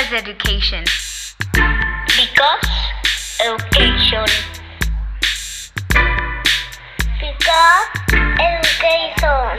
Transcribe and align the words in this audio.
Because 0.00 0.16
education. 0.16 0.84
Because 2.16 2.68
education. 3.44 4.24
Because 7.20 7.86
education. 8.40 9.58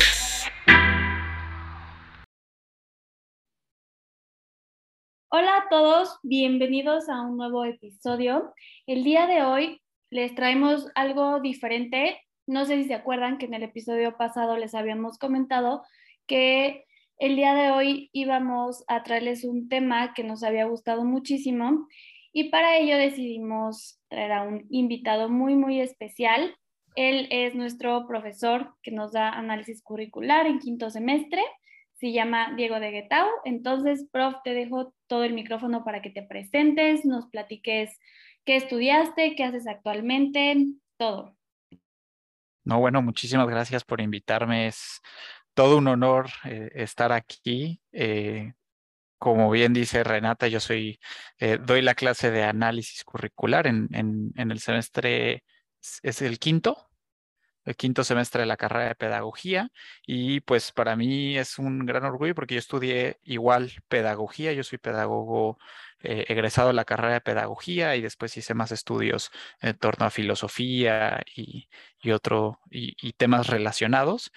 Hola 5.30 5.58
a 5.58 5.70
todos, 5.70 6.18
bienvenidos 6.24 7.08
a 7.08 7.22
un 7.22 7.38
nuevo 7.38 7.64
episodio. 7.66 8.56
El 8.88 9.04
día 9.04 9.28
de 9.28 9.44
hoy 9.44 9.80
les 10.10 10.34
traemos 10.34 10.88
algo 10.96 11.40
diferente. 11.40 12.20
No 12.48 12.66
sé 12.66 12.78
si 12.78 12.86
se 12.86 12.96
acuerdan 12.96 13.38
que 13.38 13.46
en 13.46 13.54
el 13.54 13.62
episodio 13.62 14.18
pasado 14.18 14.58
les 14.58 14.74
habíamos 14.74 15.20
comentado 15.20 15.84
que 16.26 16.86
el 17.22 17.36
día 17.36 17.54
de 17.54 17.70
hoy 17.70 18.10
íbamos 18.14 18.84
a 18.88 19.04
traerles 19.04 19.44
un 19.44 19.70
tema 19.70 20.16
que 20.16 20.24
nos 20.24 20.42
había 20.42 20.66
gustado 20.66 21.06
muchísimo 21.06 21.88
y 22.34 22.50
para 22.50 22.78
ello 22.78 22.98
decidimos 22.98 24.02
traer 24.10 24.32
a 24.32 24.42
un 24.42 24.66
invitado 24.72 25.30
muy, 25.30 25.54
muy 25.54 25.80
especial. 25.82 26.56
Él 26.96 27.28
es 27.30 27.54
nuestro 27.54 28.08
profesor 28.08 28.74
que 28.82 28.90
nos 28.90 29.12
da 29.12 29.30
análisis 29.30 29.84
curricular 29.84 30.48
en 30.48 30.58
quinto 30.58 30.90
semestre. 30.90 31.44
Se 31.94 32.12
llama 32.12 32.56
Diego 32.58 32.80
de 32.80 32.90
Guetau. 32.90 33.28
Entonces, 33.46 34.08
prof, 34.12 34.34
te 34.44 34.56
dejo 34.56 34.92
todo 35.06 35.24
el 35.24 35.34
micrófono 35.34 35.84
para 35.84 36.02
que 36.02 36.10
te 36.10 36.24
presentes, 36.24 37.06
nos 37.06 37.28
platiques 37.28 38.00
qué 38.46 38.56
estudiaste, 38.56 39.36
qué 39.36 39.44
haces 39.44 39.68
actualmente, 39.68 40.56
todo. 40.98 41.38
No, 42.64 42.80
bueno, 42.80 43.02
muchísimas 43.04 43.48
gracias 43.48 43.84
por 43.84 44.02
invitarme. 44.02 44.72
Todo 45.54 45.78
un 45.78 45.88
honor 45.88 46.30
eh, 46.46 46.70
estar 46.76 47.12
aquí. 47.12 47.82
Eh, 47.92 48.54
como 49.18 49.52
bien 49.52 49.74
dice 49.74 50.04
Renata, 50.04 50.48
yo 50.48 50.60
soy, 50.60 51.00
eh, 51.40 51.60
doy 51.62 51.82
la 51.82 51.96
clase 51.96 52.32
de 52.32 52.44
análisis 52.44 53.04
curricular 53.04 53.68
en, 53.68 53.88
en, 53.94 54.32
en, 54.36 54.52
el 54.52 54.60
semestre, 54.60 55.44
es 56.04 56.22
el 56.24 56.40
quinto, 56.40 56.92
el 57.66 57.76
quinto 57.76 58.04
semestre 58.04 58.42
de 58.42 58.48
la 58.48 58.58
carrera 58.58 58.90
de 58.90 58.96
pedagogía 58.96 59.70
y 60.06 60.40
pues 60.42 60.72
para 60.72 60.96
mí 60.96 61.38
es 61.38 61.60
un 61.60 61.86
gran 61.86 62.06
orgullo 62.06 62.36
porque 62.36 62.56
yo 62.56 62.60
estudié 62.60 63.20
igual 63.24 63.72
pedagogía, 63.88 64.54
yo 64.54 64.64
soy 64.64 64.80
pedagogo 64.80 65.60
eh, 66.04 66.26
egresado 66.30 66.70
de 66.70 66.74
la 66.74 66.86
carrera 66.86 67.14
de 67.16 67.22
pedagogía 67.22 67.96
y 67.96 68.02
después 68.02 68.36
hice 68.38 68.54
más 68.54 68.72
estudios 68.72 69.32
en 69.62 69.78
torno 69.78 70.06
a 70.06 70.10
filosofía 70.10 71.22
y, 71.36 71.70
y 72.02 72.12
otro, 72.12 72.60
y, 72.70 73.14
temas 73.14 73.48
relacionados. 73.48 74.32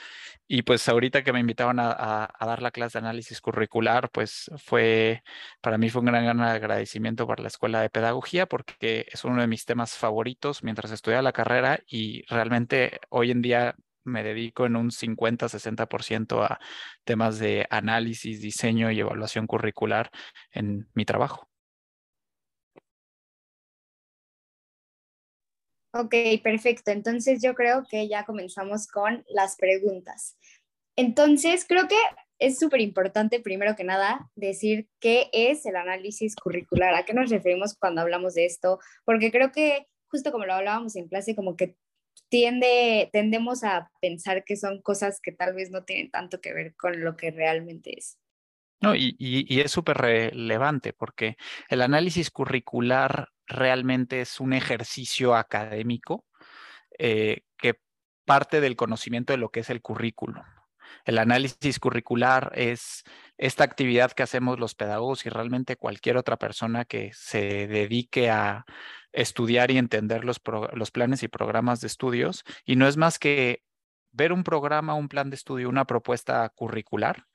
Y 0.46 0.62
pues 0.62 0.88
ahorita 0.88 1.24
que 1.24 1.32
me 1.32 1.40
invitaban 1.40 1.78
a, 1.80 1.90
a, 1.90 2.30
a, 2.38 2.46
dar 2.46 2.62
la 2.62 2.70
clase 2.70 2.98
de 2.98 3.06
análisis 3.06 3.40
curricular, 3.40 4.10
pues 4.10 4.50
fue, 4.58 5.22
para 5.60 5.78
mí 5.78 5.90
fue 5.90 6.00
un 6.00 6.06
gran, 6.06 6.24
gran 6.24 6.40
agradecimiento 6.40 7.26
para 7.26 7.42
la 7.42 7.48
Escuela 7.48 7.80
de 7.80 7.90
Pedagogía 7.90 8.46
porque 8.46 9.06
es 9.12 9.24
uno 9.24 9.40
de 9.40 9.46
mis 9.46 9.64
temas 9.64 9.96
favoritos 9.96 10.62
mientras 10.62 10.90
estudiaba 10.90 11.22
la 11.22 11.32
carrera 11.32 11.80
y 11.86 12.24
realmente 12.26 13.00
hoy 13.10 13.30
en 13.30 13.42
día 13.42 13.76
me 14.04 14.22
dedico 14.22 14.66
en 14.66 14.76
un 14.76 14.90
50-60% 14.90 16.42
a 16.44 16.60
temas 17.04 17.38
de 17.38 17.66
análisis, 17.70 18.40
diseño 18.40 18.90
y 18.90 19.00
evaluación 19.00 19.46
curricular 19.46 20.10
en 20.52 20.88
mi 20.94 21.04
trabajo. 21.04 21.48
Ok, 25.96 26.12
perfecto. 26.42 26.90
Entonces 26.90 27.40
yo 27.40 27.54
creo 27.54 27.84
que 27.88 28.08
ya 28.08 28.24
comenzamos 28.24 28.88
con 28.88 29.24
las 29.28 29.54
preguntas. 29.56 30.36
Entonces, 30.96 31.64
creo 31.68 31.86
que 31.86 31.96
es 32.40 32.58
súper 32.58 32.80
importante, 32.80 33.38
primero 33.38 33.76
que 33.76 33.84
nada, 33.84 34.28
decir 34.34 34.88
qué 34.98 35.28
es 35.32 35.64
el 35.66 35.76
análisis 35.76 36.34
curricular, 36.34 36.94
a 36.94 37.04
qué 37.04 37.14
nos 37.14 37.30
referimos 37.30 37.76
cuando 37.78 38.00
hablamos 38.00 38.34
de 38.34 38.44
esto, 38.44 38.80
porque 39.04 39.30
creo 39.30 39.52
que 39.52 39.86
justo 40.08 40.32
como 40.32 40.46
lo 40.46 40.54
hablábamos 40.54 40.96
en 40.96 41.06
clase, 41.06 41.36
como 41.36 41.56
que 41.56 41.76
tiende, 42.28 43.08
tendemos 43.12 43.62
a 43.62 43.92
pensar 44.00 44.42
que 44.42 44.56
son 44.56 44.82
cosas 44.82 45.20
que 45.20 45.30
tal 45.30 45.54
vez 45.54 45.70
no 45.70 45.84
tienen 45.84 46.10
tanto 46.10 46.40
que 46.40 46.52
ver 46.52 46.74
con 46.74 47.04
lo 47.04 47.16
que 47.16 47.30
realmente 47.30 47.96
es. 47.96 48.18
No, 48.80 48.94
y, 48.94 49.16
y, 49.18 49.60
es 49.60 49.70
súper 49.70 49.96
relevante 49.96 50.92
porque 50.92 51.36
el 51.68 51.80
análisis 51.80 52.30
curricular 52.30 53.30
realmente 53.46 54.20
es 54.20 54.40
un 54.40 54.52
ejercicio 54.52 55.34
académico 55.34 56.24
eh, 56.98 57.42
que 57.56 57.80
parte 58.24 58.60
del 58.60 58.76
conocimiento 58.76 59.32
de 59.32 59.38
lo 59.38 59.50
que 59.50 59.60
es 59.60 59.70
el 59.70 59.80
currículum. 59.80 60.44
El 61.04 61.18
análisis 61.18 61.78
curricular 61.78 62.52
es 62.54 63.04
esta 63.36 63.64
actividad 63.64 64.12
que 64.12 64.22
hacemos 64.22 64.58
los 64.58 64.74
pedagogos 64.74 65.26
y 65.26 65.28
realmente 65.28 65.76
cualquier 65.76 66.16
otra 66.16 66.36
persona 66.36 66.84
que 66.84 67.10
se 67.14 67.66
dedique 67.66 68.30
a 68.30 68.64
estudiar 69.12 69.70
y 69.70 69.78
entender 69.78 70.24
los, 70.24 70.40
los 70.72 70.90
planes 70.90 71.22
y 71.22 71.28
programas 71.28 71.80
de 71.80 71.88
estudios. 71.88 72.44
Y 72.64 72.76
no 72.76 72.86
es 72.86 72.96
más 72.96 73.18
que 73.18 73.62
ver 74.14 74.32
un 74.32 74.44
programa, 74.44 74.94
un 74.94 75.08
plan 75.08 75.28
de 75.30 75.36
estudio, 75.36 75.68
una 75.68 75.86
propuesta 75.86 76.48
curricular, 76.54 77.26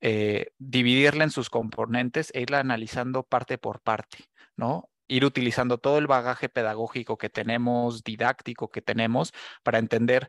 eh, 0.00 0.52
dividirla 0.58 1.24
en 1.24 1.30
sus 1.30 1.50
componentes 1.50 2.30
e 2.34 2.42
irla 2.42 2.60
analizando 2.60 3.24
parte 3.24 3.58
por 3.58 3.80
parte, 3.80 4.18
¿no? 4.56 4.90
ir 5.08 5.24
utilizando 5.24 5.78
todo 5.78 5.98
el 5.98 6.06
bagaje 6.06 6.48
pedagógico 6.48 7.16
que 7.16 7.30
tenemos, 7.30 8.02
didáctico 8.02 8.70
que 8.70 8.82
tenemos, 8.82 9.32
para 9.62 9.78
entender 9.78 10.28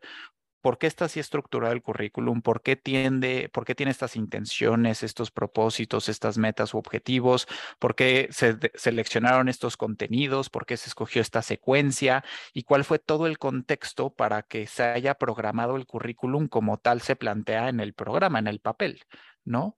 por 0.61 0.77
qué 0.77 0.87
está 0.87 1.05
así 1.05 1.19
estructurado 1.19 1.73
el 1.73 1.81
currículum, 1.81 2.41
por 2.41 2.61
qué 2.61 2.75
tiende, 2.75 3.49
por 3.53 3.65
qué 3.65 3.75
tiene 3.75 3.91
estas 3.91 4.15
intenciones, 4.15 5.03
estos 5.03 5.31
propósitos, 5.31 6.09
estas 6.09 6.37
metas 6.37 6.73
u 6.73 6.77
objetivos, 6.77 7.47
por 7.79 7.95
qué 7.95 8.27
se 8.31 8.57
seleccionaron 8.75 9.49
estos 9.49 9.77
contenidos, 9.77 10.49
por 10.49 10.65
qué 10.65 10.77
se 10.77 10.89
escogió 10.89 11.21
esta 11.21 11.41
secuencia 11.41 12.23
y 12.53 12.63
cuál 12.63 12.83
fue 12.83 12.99
todo 12.99 13.27
el 13.27 13.37
contexto 13.37 14.09
para 14.13 14.43
que 14.43 14.67
se 14.67 14.83
haya 14.83 15.15
programado 15.15 15.75
el 15.75 15.85
currículum 15.85 16.47
como 16.47 16.77
tal 16.77 17.01
se 17.01 17.15
plantea 17.15 17.69
en 17.69 17.79
el 17.79 17.93
programa, 17.93 18.39
en 18.39 18.47
el 18.47 18.59
papel, 18.59 19.01
¿no? 19.45 19.75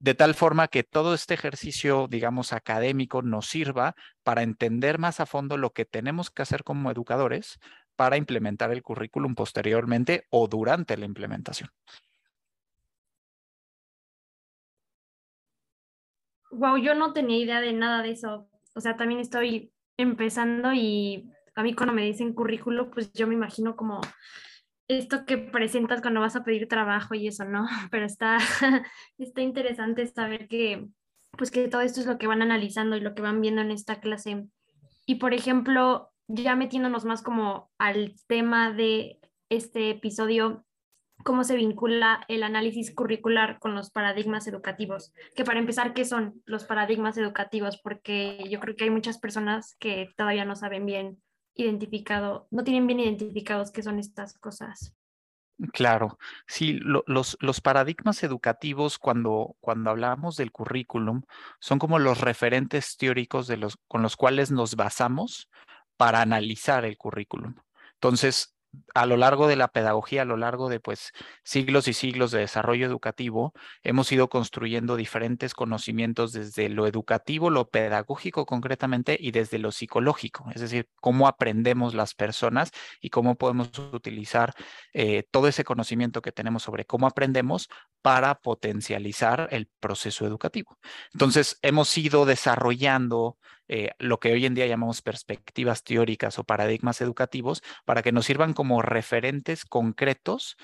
de 0.00 0.14
tal 0.14 0.34
forma 0.34 0.68
que 0.68 0.84
todo 0.84 1.14
este 1.14 1.34
ejercicio, 1.34 2.06
digamos, 2.08 2.52
académico 2.52 3.22
nos 3.22 3.48
sirva 3.48 3.96
para 4.22 4.42
entender 4.42 4.98
más 4.98 5.20
a 5.20 5.26
fondo 5.26 5.56
lo 5.56 5.72
que 5.72 5.84
tenemos 5.84 6.30
que 6.30 6.42
hacer 6.42 6.62
como 6.62 6.90
educadores 6.90 7.58
para 7.98 8.16
implementar 8.16 8.70
el 8.70 8.84
currículum 8.84 9.34
posteriormente 9.34 10.28
o 10.30 10.46
durante 10.46 10.96
la 10.96 11.04
implementación. 11.04 11.68
Wow, 16.52 16.76
yo 16.76 16.94
no 16.94 17.12
tenía 17.12 17.38
idea 17.38 17.60
de 17.60 17.72
nada 17.72 18.04
de 18.04 18.12
eso. 18.12 18.48
O 18.76 18.80
sea, 18.80 18.96
también 18.96 19.18
estoy 19.18 19.72
empezando 19.96 20.72
y 20.72 21.28
a 21.56 21.64
mí 21.64 21.74
cuando 21.74 21.92
me 21.92 22.04
dicen 22.04 22.34
currículo, 22.34 22.88
pues 22.88 23.12
yo 23.14 23.26
me 23.26 23.34
imagino 23.34 23.74
como 23.74 24.00
esto 24.86 25.26
que 25.26 25.36
presentas 25.36 26.00
cuando 26.00 26.20
vas 26.20 26.36
a 26.36 26.44
pedir 26.44 26.68
trabajo 26.68 27.16
y 27.16 27.26
eso, 27.26 27.44
¿no? 27.44 27.66
Pero 27.90 28.06
está, 28.06 28.38
está 29.18 29.40
interesante 29.40 30.06
saber 30.06 30.46
que, 30.46 30.86
pues 31.36 31.50
que 31.50 31.66
todo 31.66 31.80
esto 31.80 31.98
es 31.98 32.06
lo 32.06 32.16
que 32.16 32.28
van 32.28 32.42
analizando 32.42 32.96
y 32.96 33.00
lo 33.00 33.16
que 33.16 33.22
van 33.22 33.40
viendo 33.40 33.60
en 33.60 33.72
esta 33.72 33.98
clase. 33.98 34.46
Y 35.04 35.16
por 35.16 35.34
ejemplo, 35.34 36.12
ya 36.28 36.54
metiéndonos 36.54 37.04
más 37.04 37.22
como 37.22 37.70
al 37.78 38.14
tema 38.26 38.72
de 38.72 39.18
este 39.48 39.90
episodio, 39.90 40.64
cómo 41.24 41.42
se 41.42 41.56
vincula 41.56 42.24
el 42.28 42.42
análisis 42.42 42.94
curricular 42.94 43.58
con 43.58 43.74
los 43.74 43.90
paradigmas 43.90 44.46
educativos. 44.46 45.12
Que 45.34 45.44
para 45.44 45.58
empezar, 45.58 45.94
¿qué 45.94 46.04
son 46.04 46.42
los 46.44 46.64
paradigmas 46.64 47.16
educativos? 47.16 47.78
Porque 47.78 48.44
yo 48.48 48.60
creo 48.60 48.76
que 48.76 48.84
hay 48.84 48.90
muchas 48.90 49.18
personas 49.18 49.76
que 49.80 50.10
todavía 50.16 50.44
no 50.44 50.54
saben 50.54 50.86
bien 50.86 51.20
identificado, 51.54 52.46
no 52.50 52.62
tienen 52.62 52.86
bien 52.86 53.00
identificados 53.00 53.72
qué 53.72 53.82
son 53.82 53.98
estas 53.98 54.38
cosas. 54.38 54.94
Claro, 55.72 56.18
sí, 56.46 56.74
lo, 56.74 57.02
los, 57.08 57.36
los, 57.40 57.60
paradigmas 57.60 58.22
educativos 58.22 58.96
cuando, 58.96 59.56
cuando 59.58 59.90
hablamos 59.90 60.36
del 60.36 60.52
currículum 60.52 61.22
son 61.58 61.80
como 61.80 61.98
los 61.98 62.20
referentes 62.20 62.96
teóricos 62.96 63.48
de 63.48 63.56
los, 63.56 63.76
con 63.88 64.02
los 64.02 64.14
cuales 64.14 64.52
nos 64.52 64.76
basamos 64.76 65.50
para 65.98 66.22
analizar 66.22 66.86
el 66.86 66.96
currículum. 66.96 67.56
Entonces, 67.94 68.54
a 68.94 69.06
lo 69.06 69.16
largo 69.16 69.48
de 69.48 69.56
la 69.56 69.68
pedagogía, 69.68 70.22
a 70.22 70.24
lo 70.24 70.36
largo 70.36 70.68
de 70.68 70.80
pues 70.80 71.12
siglos 71.42 71.88
y 71.88 71.92
siglos 71.92 72.30
de 72.30 72.40
desarrollo 72.40 72.86
educativo, 72.86 73.52
hemos 73.82 74.12
ido 74.12 74.28
construyendo 74.28 74.96
diferentes 74.96 75.54
conocimientos 75.54 76.32
desde 76.32 76.68
lo 76.68 76.86
educativo, 76.86 77.50
lo 77.50 77.68
pedagógico 77.68 78.46
concretamente 78.46 79.16
y 79.18 79.30
desde 79.30 79.58
lo 79.58 79.72
psicológico, 79.72 80.46
es 80.54 80.60
decir, 80.60 80.88
cómo 81.00 81.28
aprendemos 81.28 81.94
las 81.94 82.14
personas 82.14 82.70
y 83.00 83.10
cómo 83.10 83.36
podemos 83.36 83.76
utilizar 83.92 84.54
eh, 84.92 85.24
todo 85.30 85.48
ese 85.48 85.64
conocimiento 85.64 86.22
que 86.22 86.32
tenemos 86.32 86.62
sobre 86.62 86.84
cómo 86.84 87.06
aprendemos 87.06 87.68
para 88.08 88.36
potencializar 88.36 89.48
el 89.50 89.68
proceso 89.80 90.24
educativo. 90.24 90.78
Entonces, 91.12 91.58
hemos 91.60 91.98
ido 91.98 92.24
desarrollando 92.24 93.36
eh, 93.68 93.90
lo 93.98 94.18
que 94.18 94.32
hoy 94.32 94.46
en 94.46 94.54
día 94.54 94.66
llamamos 94.66 95.02
perspectivas 95.02 95.84
teóricas 95.84 96.38
o 96.38 96.44
paradigmas 96.44 97.02
educativos 97.02 97.62
para 97.84 98.00
que 98.00 98.10
nos 98.10 98.24
sirvan 98.24 98.54
como 98.54 98.80
referentes 98.80 99.66
concretos 99.66 100.56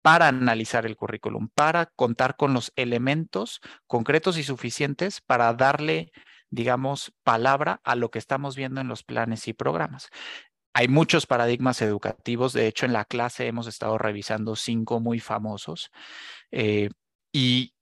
para 0.00 0.28
analizar 0.28 0.86
el 0.86 0.94
currículum, 0.94 1.48
para 1.52 1.86
contar 1.86 2.36
con 2.36 2.54
los 2.54 2.72
elementos 2.76 3.60
concretos 3.88 4.38
y 4.38 4.44
suficientes 4.44 5.20
para 5.20 5.52
darle 5.54 6.12
digamos, 6.48 7.12
palabra 7.24 7.80
a 7.84 7.96
lo 7.96 8.10
que 8.10 8.20
estamos 8.20 8.56
viendo 8.56 8.80
en 8.80 8.88
los 8.88 9.02
planes 9.02 9.48
y 9.48 9.52
programas. 9.52 10.08
Hay 10.78 10.88
muchos 10.88 11.24
paradigmas 11.24 11.80
educativos, 11.80 12.52
de 12.52 12.66
hecho 12.66 12.84
en 12.84 12.92
la 12.92 13.06
clase 13.06 13.46
hemos 13.46 13.66
estado 13.66 13.96
revisando 13.96 14.56
cinco 14.56 15.00
muy 15.00 15.20
famosos 15.20 15.90
eh, 16.50 16.90
y 17.32 17.72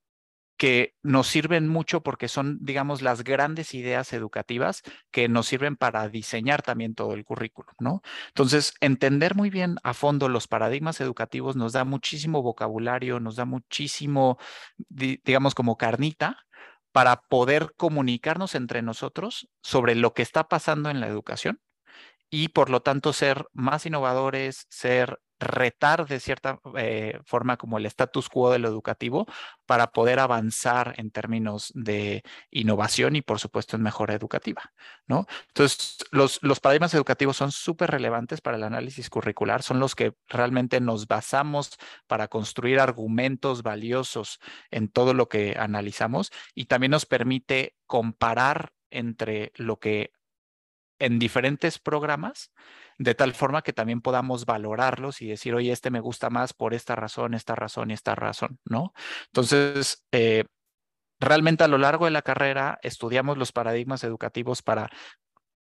que 0.56 0.94
nos 1.02 1.26
sirven 1.26 1.67
mucho 1.67 2.05
porque 2.05 2.29
son, 2.29 2.58
digamos, 2.61 3.02
las 3.02 3.25
grandes 3.25 3.75
ideas 3.75 4.12
educativas 4.12 4.82
que 5.11 5.29
nos 5.29 5.49
sirven 5.49 5.75
para 5.75 6.08
diseñar 6.08 6.62
también 6.62 6.94
todo 6.94 7.14
el 7.14 7.25
currículum, 7.25 7.75
¿no? 7.81 8.00
Entonces, 8.29 8.75
entender 8.81 9.35
muy 9.35 9.50
bien 9.50 9.75
a 9.82 9.93
fondo 9.93 10.29
los 10.29 10.46
paradigmas 10.46 11.00
educativos 11.00 11.56
nos 11.56 11.73
da 11.73 11.85
muchísimo 11.85 12.43
vocabulario, 12.43 13.19
nos 13.19 13.35
da 13.35 13.44
muchísimo, 13.44 14.38
digamos, 14.79 15.56
como 15.56 15.76
carnita 15.76 16.46
para 16.93 17.23
poder 17.23 17.75
comunicarnos 17.76 18.55
entre 18.55 18.82
nosotros 18.82 19.49
sobre 19.64 19.96
lo 19.96 20.14
que 20.14 20.23
está 20.23 20.46
pasando 20.46 20.91
en 20.91 21.00
la 21.00 21.08
educación 21.08 21.58
y 22.34 22.48
por 22.48 22.69
lo 22.69 22.82
tanto 22.82 23.12
ser 23.12 23.46
más 23.52 23.86
innovadores, 23.86 24.66
ser 24.69 25.20
retar 25.38 26.04
de 26.08 26.19
cierta 26.19 26.58
eh, 26.76 27.20
forma 27.25 27.56
como 27.56 27.78
el 27.78 27.86
status 27.86 28.28
quo 28.28 28.50
de 28.50 28.58
lo 28.58 28.66
educativo 28.66 29.26
para 29.66 29.92
poder 29.92 30.19
avanzar 30.19 30.94
en 30.96 31.12
términos 31.12 31.70
de 31.76 32.25
innovación 32.50 33.14
y 33.14 33.22
por 33.22 33.38
supuesto 33.38 33.76
en 33.76 33.82
mejora 33.82 34.14
educativa, 34.14 34.72
¿no? 35.06 35.26
Entonces, 35.46 35.98
los, 36.10 36.40
los 36.42 36.58
paradigmas 36.58 36.94
educativos 36.94 37.36
son 37.36 37.52
súper 37.52 37.92
relevantes 37.92 38.40
para 38.40 38.56
el 38.56 38.64
análisis 38.64 39.10
curricular, 39.10 39.62
son 39.62 39.78
los 39.78 39.94
que 39.94 40.14
realmente 40.26 40.81
nos 40.81 41.06
basamos 41.06 41.70
para 42.08 42.26
construir 42.26 42.81
argumentos 42.81 43.62
valiosos 43.62 44.40
en 44.72 44.88
todo 44.88 45.14
lo 45.14 45.28
que 45.28 45.54
analizamos 45.56 46.32
y 46.52 46.64
también 46.64 46.90
nos 46.90 47.06
permite 47.06 47.76
comparar 47.86 48.72
entre 48.90 49.52
lo 49.54 49.78
que 49.78 50.10
en 50.99 51.19
diferentes 51.19 51.79
programas, 51.79 52.52
de 52.99 53.14
tal 53.14 53.35
forma 53.35 53.62
que 53.62 53.73
también 53.73 54.00
podamos 54.00 54.46
valorarlos 54.46 55.23
y 55.23 55.29
decir, 55.29 55.55
oye, 55.55 55.73
este 55.73 55.91
me 55.91 56.00
gusta 56.00 56.31
más 56.31 56.52
por 56.52 56.75
esta 56.75 56.96
razón, 56.96 57.35
esta 57.35 57.55
razón 57.55 57.91
y 57.91 57.94
esta 57.94 58.14
razón, 58.14 58.58
¿no? 58.64 58.93
Entonces, 59.26 60.05
eh, 60.12 60.44
realmente 61.20 61.64
a 61.64 61.69
lo 61.69 61.79
largo 61.79 62.05
de 62.06 62.12
la 62.12 62.23
carrera 62.23 62.79
estudiamos 62.82 63.38
los 63.38 63.52
paradigmas 63.52 64.05
educativos 64.05 64.62
para 64.62 64.91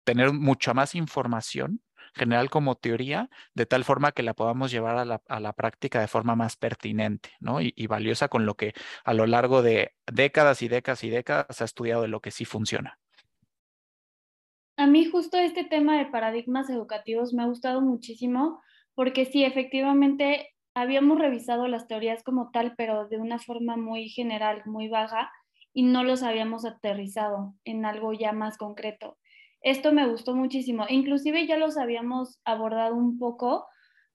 tener 0.04 0.32
mucha 0.32 0.74
más 0.74 0.94
información 0.94 1.82
general 2.14 2.50
como 2.50 2.76
teoría, 2.76 3.28
de 3.54 3.66
tal 3.66 3.84
forma 3.84 4.12
que 4.12 4.22
la 4.22 4.34
podamos 4.34 4.70
llevar 4.70 4.96
a 4.98 5.40
la, 5.40 5.52
práctica 5.52 6.00
de 6.00 6.08
forma 6.08 6.36
más 6.36 6.56
pertinente 6.56 7.30
¿no? 7.40 7.60
y, 7.60 7.72
y, 7.76 7.86
valiosa 7.88 8.28
con 8.28 8.46
lo 8.46 8.54
que 8.56 8.72
a 9.04 9.14
lo 9.14 9.26
largo 9.26 9.62
de 9.62 9.94
décadas 10.06 10.62
y 10.62 10.68
décadas 10.68 11.02
y 11.04 11.10
décadas 11.10 11.56
se 11.56 11.64
ha 11.64 11.66
estudiado 11.66 12.02
de 12.02 12.08
lo 12.08 12.20
que 12.20 12.30
sí 12.30 12.44
funciona. 12.44 12.98
A 14.84 14.86
mí 14.86 15.06
justo 15.06 15.38
este 15.38 15.64
tema 15.64 15.96
de 15.96 16.04
paradigmas 16.04 16.68
educativos 16.68 17.32
me 17.32 17.42
ha 17.42 17.46
gustado 17.46 17.80
muchísimo 17.80 18.60
porque 18.94 19.24
sí, 19.24 19.42
efectivamente, 19.42 20.50
habíamos 20.74 21.18
revisado 21.18 21.68
las 21.68 21.86
teorías 21.86 22.22
como 22.22 22.50
tal, 22.50 22.74
pero 22.76 23.08
de 23.08 23.16
una 23.16 23.38
forma 23.38 23.78
muy 23.78 24.10
general, 24.10 24.60
muy 24.66 24.88
vaga, 24.88 25.32
y 25.72 25.84
no 25.84 26.04
los 26.04 26.22
habíamos 26.22 26.66
aterrizado 26.66 27.54
en 27.64 27.86
algo 27.86 28.12
ya 28.12 28.32
más 28.32 28.58
concreto. 28.58 29.16
Esto 29.62 29.90
me 29.90 30.06
gustó 30.06 30.34
muchísimo. 30.34 30.84
Inclusive 30.90 31.46
ya 31.46 31.56
los 31.56 31.78
habíamos 31.78 32.38
abordado 32.44 32.94
un 32.94 33.18
poco, 33.18 33.66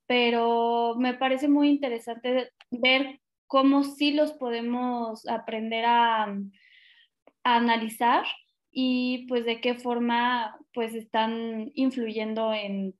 pero 0.05 0.93
me 0.99 1.15
parece 1.15 1.47
muy 1.47 1.69
interesante 1.69 2.51
ver 2.69 3.21
cómo 3.47 3.83
sí 3.83 4.11
los 4.11 4.33
podemos 4.33 5.27
aprender 5.27 5.85
a, 5.85 6.25
a 6.25 7.55
analizar 7.55 8.23
y 8.71 9.25
pues 9.27 9.45
de 9.45 9.61
qué 9.61 9.75
forma 9.75 10.57
pues 10.73 10.93
están 10.93 11.71
influyendo 11.73 12.53
en 12.53 12.95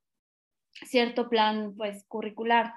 cierto 0.72 1.28
plan 1.28 1.74
pues 1.76 2.04
curricular. 2.08 2.72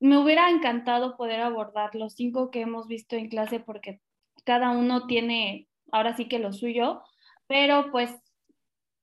Me 0.00 0.18
hubiera 0.18 0.50
encantado 0.50 1.16
poder 1.16 1.40
abordar 1.40 1.94
los 1.94 2.14
cinco 2.14 2.50
que 2.50 2.60
hemos 2.60 2.88
visto 2.88 3.16
en 3.16 3.28
clase 3.28 3.60
porque 3.60 4.00
cada 4.44 4.70
uno 4.70 5.06
tiene 5.06 5.68
ahora 5.92 6.16
sí 6.16 6.28
que 6.28 6.38
lo 6.38 6.52
suyo, 6.52 7.02
pero 7.46 7.90
pues 7.90 8.10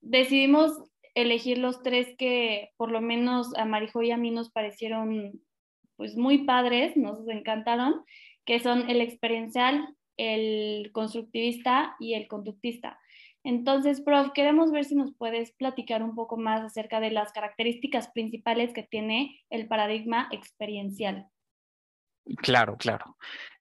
decidimos 0.01 0.71
elegir 1.15 1.57
los 1.57 1.81
tres 1.81 2.15
que 2.17 2.71
por 2.77 2.91
lo 2.91 3.01
menos 3.01 3.55
a 3.57 3.65
Marijo 3.65 4.01
y 4.01 4.11
a 4.11 4.17
mí 4.17 4.31
nos 4.31 4.51
parecieron 4.51 5.41
pues 5.95 6.15
muy 6.17 6.45
padres, 6.45 6.97
nos 6.97 7.27
encantaron, 7.27 8.03
que 8.45 8.59
son 8.59 8.89
el 8.89 9.01
experiencial, 9.01 9.87
el 10.17 10.91
constructivista 10.93 11.95
y 11.99 12.15
el 12.15 12.27
conductista. 12.27 12.99
Entonces, 13.43 14.01
prof, 14.01 14.31
queremos 14.33 14.71
ver 14.71 14.85
si 14.85 14.95
nos 14.95 15.13
puedes 15.15 15.51
platicar 15.53 16.03
un 16.03 16.13
poco 16.13 16.37
más 16.37 16.61
acerca 16.61 16.99
de 16.99 17.11
las 17.11 17.31
características 17.31 18.09
principales 18.09 18.73
que 18.73 18.83
tiene 18.83 19.39
el 19.49 19.67
paradigma 19.67 20.29
experiencial. 20.31 21.27
Claro, 22.37 22.77
claro. 22.77 23.17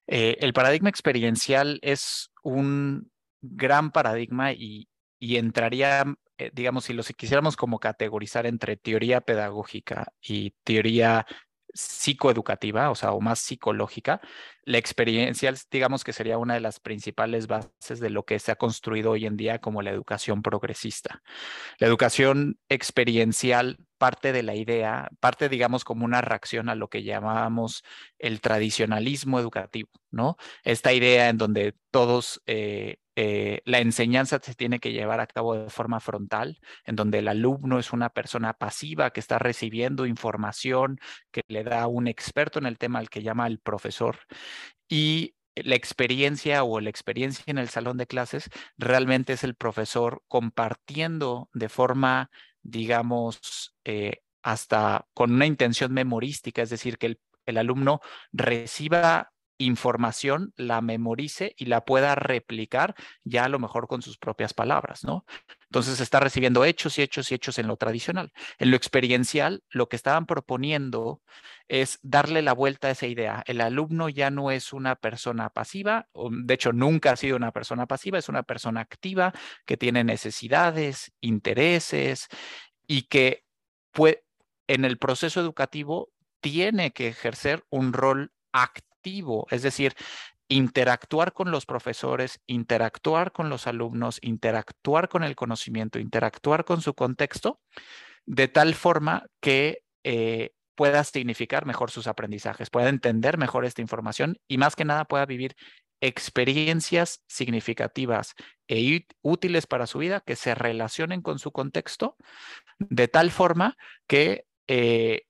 Eh, 0.07 0.37
el 0.41 0.53
paradigma 0.53 0.91
experiencial 0.91 1.79
es 1.83 2.31
un 2.43 3.11
gran 3.41 3.91
paradigma 3.91 4.53
y, 4.53 4.89
entraría, 5.21 6.05
eh, 6.37 6.51
digamos, 6.53 6.85
si 6.85 6.93
lo 6.93 7.03
quisiéramos 7.03 7.57
como 7.57 7.79
categorizar 7.79 8.47
entre 8.47 8.77
teoría 8.77 9.21
pedagógica 9.21 10.13
y 10.21 10.53
teoría 10.63 11.27
psicoeducativa, 11.75 12.91
o 12.91 12.95
sea, 12.95 13.13
o 13.13 13.21
más 13.21 13.39
psicológica, 13.39 14.21
la 14.65 14.79
experiencial, 14.79 15.57
digamos 15.71 16.05
que 16.05 16.13
sería 16.13 16.39
una 16.39 16.55
de 16.55 16.61
las 16.61 16.81
principales 16.81 17.47
bases 17.47 18.01
de 18.01 18.11
lo 18.11 18.25
que 18.25 18.39
se 18.39 18.53
ha 18.53 18.57
construido 18.57 19.13
hoy 19.13 19.27
en 19.27 19.37
día 19.37 19.61
como 19.61 19.83
la 19.83 19.91
educación 19.91 20.43
progresista. 20.43 21.23
La 21.79 21.87
educación 21.87 22.59
experiencial 22.69 23.79
parte 23.99 24.33
de 24.33 24.43
la 24.43 24.55
idea, 24.55 25.11
parte, 25.21 25.49
digamos, 25.49 25.85
como 25.85 26.05
una 26.05 26.23
reacción 26.23 26.69
a 26.71 26.75
lo 26.75 26.89
que 26.89 27.03
llamábamos 27.03 27.85
el 28.19 28.41
tradicionalismo 28.41 29.39
educativo, 29.39 29.91
¿no? 30.11 30.37
Esta 30.65 30.93
idea 30.95 31.29
en 31.29 31.37
donde 31.37 31.75
todos 31.91 32.41
eh, 32.47 32.97
eh, 33.17 33.61
la 33.65 33.81
enseñanza 33.81 34.39
se 34.43 34.55
tiene 34.55 34.79
que 34.79 34.93
llevar 34.93 35.21
a 35.21 35.27
cabo 35.27 35.55
de 35.55 35.71
forma 35.71 36.01
frontal, 36.01 36.59
en 36.85 36.97
donde 36.97 37.19
el 37.19 37.29
alumno 37.29 37.79
es 37.79 37.93
una 37.93 38.11
persona 38.11 38.53
pasiva 38.53 39.11
que 39.11 39.21
está 39.21 39.39
recibiendo 39.39 40.07
información 40.07 40.99
que 41.31 41.43
le 41.49 41.65
da 41.65 41.87
un 41.87 42.07
experto 42.07 42.59
en 42.59 42.67
el 42.67 42.79
tema 42.79 42.99
al 42.99 43.11
que 43.11 43.23
llama 43.23 43.47
el 43.47 43.59
profesor. 43.59 44.19
Y 44.89 45.35
la 45.57 45.75
experiencia 45.75 46.65
o 46.65 46.81
la 46.81 46.91
experiencia 46.91 47.45
en 47.47 47.59
el 47.59 47.69
salón 47.69 47.97
de 47.97 48.07
clases 48.07 48.49
realmente 48.79 49.35
es 49.35 49.45
el 49.45 49.55
profesor 49.55 50.23
compartiendo 50.29 51.51
de 51.53 51.69
forma, 51.69 52.31
digamos, 52.63 53.75
eh, 53.85 54.23
hasta 54.43 55.07
con 55.15 55.33
una 55.33 55.47
intención 55.47 55.93
memorística, 55.93 56.63
es 56.63 56.71
decir, 56.71 56.99
que 56.99 57.07
el, 57.07 57.21
el 57.47 57.59
alumno 57.59 58.01
reciba 58.33 59.33
información, 59.61 60.55
la 60.57 60.81
memorice 60.81 61.55
y 61.59 61.67
la 61.67 61.85
pueda 61.85 62.15
replicar 62.15 62.95
ya 63.25 63.45
a 63.45 63.49
lo 63.51 63.59
mejor 63.59 63.89
con 63.89 64.01
sus 64.01 64.17
propias 64.17 64.55
palabras, 64.55 65.05
¿no? 65.05 65.27
Entonces 65.65 66.01
está 66.01 66.19
recibiendo 66.19 66.65
hechos 66.65 66.99
y 66.99 67.03
hechos 67.03 67.31
y 67.31 67.35
hechos 67.35 67.59
en 67.59 67.67
lo 67.67 67.77
tradicional. 67.77 68.33
En 68.59 68.71
lo 68.71 68.77
experiencial, 68.77 69.63
lo 69.69 69.89
que 69.89 69.97
estaban 69.97 70.25
proponiendo 70.25 71.21
es 71.69 71.99
darle 72.03 72.41
la 72.41 72.55
vuelta 72.55 72.89
a 72.89 72.93
esa 72.93 73.07
idea. 73.07 73.45
El 73.47 73.61
alumno 73.61 74.09
ya 74.09 74.31
no 74.31 74.51
es 74.51 74.73
una 74.73 74.97
persona 74.97 75.51
pasiva, 75.51 76.09
o 76.13 76.31
de 76.33 76.55
hecho 76.55 76.73
nunca 76.73 77.13
ha 77.13 77.17
sido 77.17 77.37
una 77.37 77.53
persona 77.53 77.87
pasiva, 77.87 78.19
es 78.19 78.31
una 78.31 78.43
persona 78.43 78.81
activa 78.81 79.33
que 79.67 79.77
tiene 79.77 80.05
necesidades, 80.05 81.13
intereses 81.21 82.29
y 82.87 83.03
que 83.03 83.45
en 84.67 84.87
el 84.87 84.97
proceso 84.97 85.39
educativo 85.41 86.11
tiene 86.41 86.93
que 86.93 87.09
ejercer 87.09 87.63
un 87.69 87.93
rol 87.93 88.33
activo 88.53 88.90
es 89.51 89.63
decir, 89.63 89.95
interactuar 90.49 91.33
con 91.33 91.51
los 91.51 91.65
profesores, 91.65 92.41
interactuar 92.47 93.33
con 93.33 93.49
los 93.49 93.67
alumnos, 93.67 94.19
interactuar 94.21 95.09
con 95.09 95.23
el 95.23 95.37
conocimiento, 95.37 95.99
interactuar 95.99 96.65
con 96.65 96.81
su 96.81 96.95
contexto, 96.95 97.61
de 98.27 98.49
tal 98.49 98.75
forma 98.75 99.27
que 99.41 99.83
eh, 100.05 100.51
pueda 100.75 101.05
significar 101.05 101.67
mejor 101.67 101.91
sus 101.91 102.07
aprendizajes, 102.07 102.71
pueda 102.71 102.89
entender 102.89 103.39
mejor 103.39 103.65
esta 103.65 103.81
información 103.83 104.39
y 104.49 104.59
más 104.59 104.77
que 104.77 104.85
nada 104.85 105.05
pueda 105.05 105.27
vivir 105.27 105.55
experiencias 106.01 107.23
significativas 107.29 108.35
e 108.67 109.05
útiles 109.23 109.67
para 109.67 109.87
su 109.87 109.99
vida 109.99 110.23
que 110.25 110.37
se 110.37 110.55
relacionen 110.55 111.21
con 111.21 111.39
su 111.39 111.53
contexto 111.53 112.17
de 112.79 113.09
tal 113.09 113.31
forma 113.31 113.77
que 114.07 114.47
eh, 114.67 115.25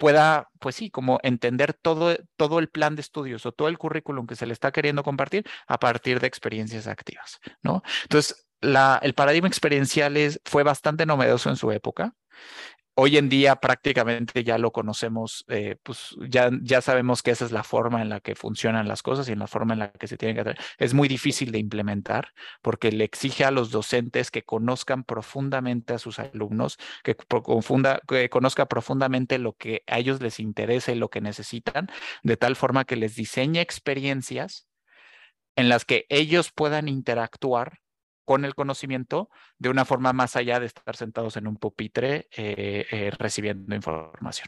pueda, 0.00 0.48
pues 0.58 0.76
sí, 0.76 0.90
como 0.90 1.20
entender 1.22 1.74
todo, 1.74 2.16
todo 2.36 2.58
el 2.58 2.70
plan 2.70 2.96
de 2.96 3.02
estudios 3.02 3.44
o 3.44 3.52
todo 3.52 3.68
el 3.68 3.76
currículum 3.76 4.26
que 4.26 4.34
se 4.34 4.46
le 4.46 4.54
está 4.54 4.72
queriendo 4.72 5.02
compartir 5.04 5.44
a 5.68 5.78
partir 5.78 6.20
de 6.20 6.26
experiencias 6.26 6.86
activas, 6.86 7.38
¿no? 7.62 7.82
Entonces, 8.04 8.48
la, 8.62 8.98
el 9.02 9.12
paradigma 9.12 9.46
experiencial 9.46 10.16
fue 10.46 10.62
bastante 10.62 11.04
novedoso 11.04 11.50
en 11.50 11.56
su 11.56 11.70
época. 11.70 12.14
Hoy 12.94 13.16
en 13.16 13.28
día 13.28 13.56
prácticamente 13.56 14.44
ya 14.44 14.58
lo 14.58 14.72
conocemos, 14.72 15.44
eh, 15.48 15.76
pues 15.82 16.16
ya, 16.28 16.50
ya 16.62 16.80
sabemos 16.80 17.22
que 17.22 17.30
esa 17.30 17.44
es 17.44 17.52
la 17.52 17.62
forma 17.62 18.02
en 18.02 18.08
la 18.08 18.20
que 18.20 18.34
funcionan 18.34 18.88
las 18.88 19.02
cosas 19.02 19.28
y 19.28 19.32
en 19.32 19.38
la 19.38 19.46
forma 19.46 19.74
en 19.74 19.80
la 19.80 19.92
que 19.92 20.06
se 20.06 20.16
tienen 20.16 20.36
que 20.36 20.40
hacer. 20.42 20.58
Es 20.78 20.94
muy 20.94 21.08
difícil 21.08 21.52
de 21.52 21.58
implementar 21.58 22.32
porque 22.62 22.92
le 22.92 23.04
exige 23.04 23.44
a 23.44 23.50
los 23.50 23.70
docentes 23.70 24.30
que 24.30 24.42
conozcan 24.42 25.04
profundamente 25.04 25.94
a 25.94 25.98
sus 25.98 26.18
alumnos, 26.18 26.78
que, 27.02 27.16
que 28.08 28.28
conozca 28.28 28.66
profundamente 28.66 29.38
lo 29.38 29.54
que 29.54 29.82
a 29.86 29.98
ellos 29.98 30.20
les 30.20 30.40
interesa 30.40 30.92
y 30.92 30.96
lo 30.96 31.08
que 31.08 31.20
necesitan, 31.20 31.88
de 32.22 32.36
tal 32.36 32.56
forma 32.56 32.84
que 32.84 32.96
les 32.96 33.14
diseñe 33.14 33.60
experiencias 33.60 34.66
en 35.56 35.68
las 35.68 35.84
que 35.84 36.06
ellos 36.08 36.52
puedan 36.52 36.88
interactuar 36.88 37.80
con 38.30 38.44
el 38.44 38.54
conocimiento 38.54 39.28
de 39.58 39.70
una 39.70 39.84
forma 39.84 40.12
más 40.12 40.36
allá 40.36 40.60
de 40.60 40.66
estar 40.66 40.94
sentados 40.94 41.36
en 41.36 41.48
un 41.48 41.56
pupitre 41.56 42.28
eh, 42.36 42.86
eh, 42.88 43.10
recibiendo 43.18 43.74
información. 43.74 44.46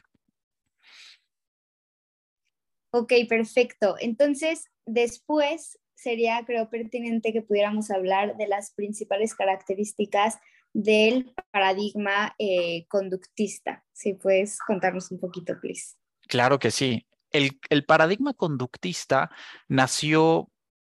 Ok, 2.93 3.12
perfecto. 3.29 3.97
Entonces, 3.99 4.71
después 4.87 5.81
sería, 5.97 6.45
creo, 6.47 6.71
pertinente 6.71 7.33
que 7.33 7.43
pudiéramos 7.43 7.91
hablar 7.91 8.37
de 8.37 8.47
las 8.47 8.73
principales 8.73 9.35
características 9.35 10.39
del 10.73 11.35
paradigma 11.51 12.37
eh, 12.39 12.87
conductista. 12.87 13.85
Si 13.93 14.15
puedes 14.15 14.61
contarnos 14.61 15.11
un 15.11 15.19
poquito, 15.19 15.59
please. 15.61 15.97
Claro 16.29 16.61
que 16.61 16.71
sí. 16.71 17.05
El, 17.33 17.59
el 17.69 17.85
paradigma 17.85 18.33
conductista 18.33 19.29
nació 19.67 20.51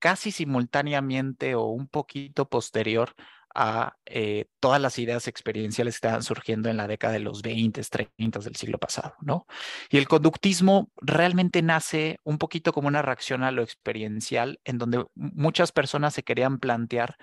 casi 0.04 0.32
simultáneamente 0.32 1.54
o 1.54 1.68
un 1.68 1.88
poquito 1.88 2.46
posterior 2.46 3.14
a 3.54 3.96
eh, 4.04 4.50
todas 4.60 4.78
las 4.78 4.98
ideas 4.98 5.28
experienciales 5.28 5.94
que 5.94 5.96
estaban 5.96 6.22
surgiendo 6.22 6.68
en 6.68 6.76
la 6.76 6.86
década 6.86 7.14
de 7.14 7.20
los 7.20 7.40
20, 7.40 7.80
30 7.82 8.38
del 8.40 8.54
siglo 8.54 8.76
pasado, 8.76 9.14
¿no? 9.22 9.46
Y 9.88 9.96
el 9.96 10.06
conductismo 10.06 10.90
realmente 10.96 11.62
nace 11.62 12.20
un 12.22 12.36
poquito 12.36 12.74
como 12.74 12.86
una 12.88 13.00
reacción 13.00 13.44
a 13.44 13.50
lo 13.50 13.62
experiencial, 13.62 14.60
en 14.64 14.76
donde 14.76 15.06
muchas 15.14 15.72
personas 15.72 16.12
se 16.12 16.22
querían 16.22 16.58
plantear 16.58 17.16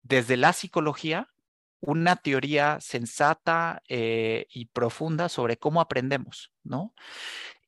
desde 0.00 0.38
la 0.38 0.54
psicología 0.54 1.28
una 1.80 2.16
teoría 2.16 2.78
sensata 2.80 3.82
eh, 3.86 4.46
y 4.48 4.64
profunda 4.66 5.28
sobre 5.28 5.58
cómo 5.58 5.82
aprendemos, 5.82 6.54
¿no? 6.62 6.94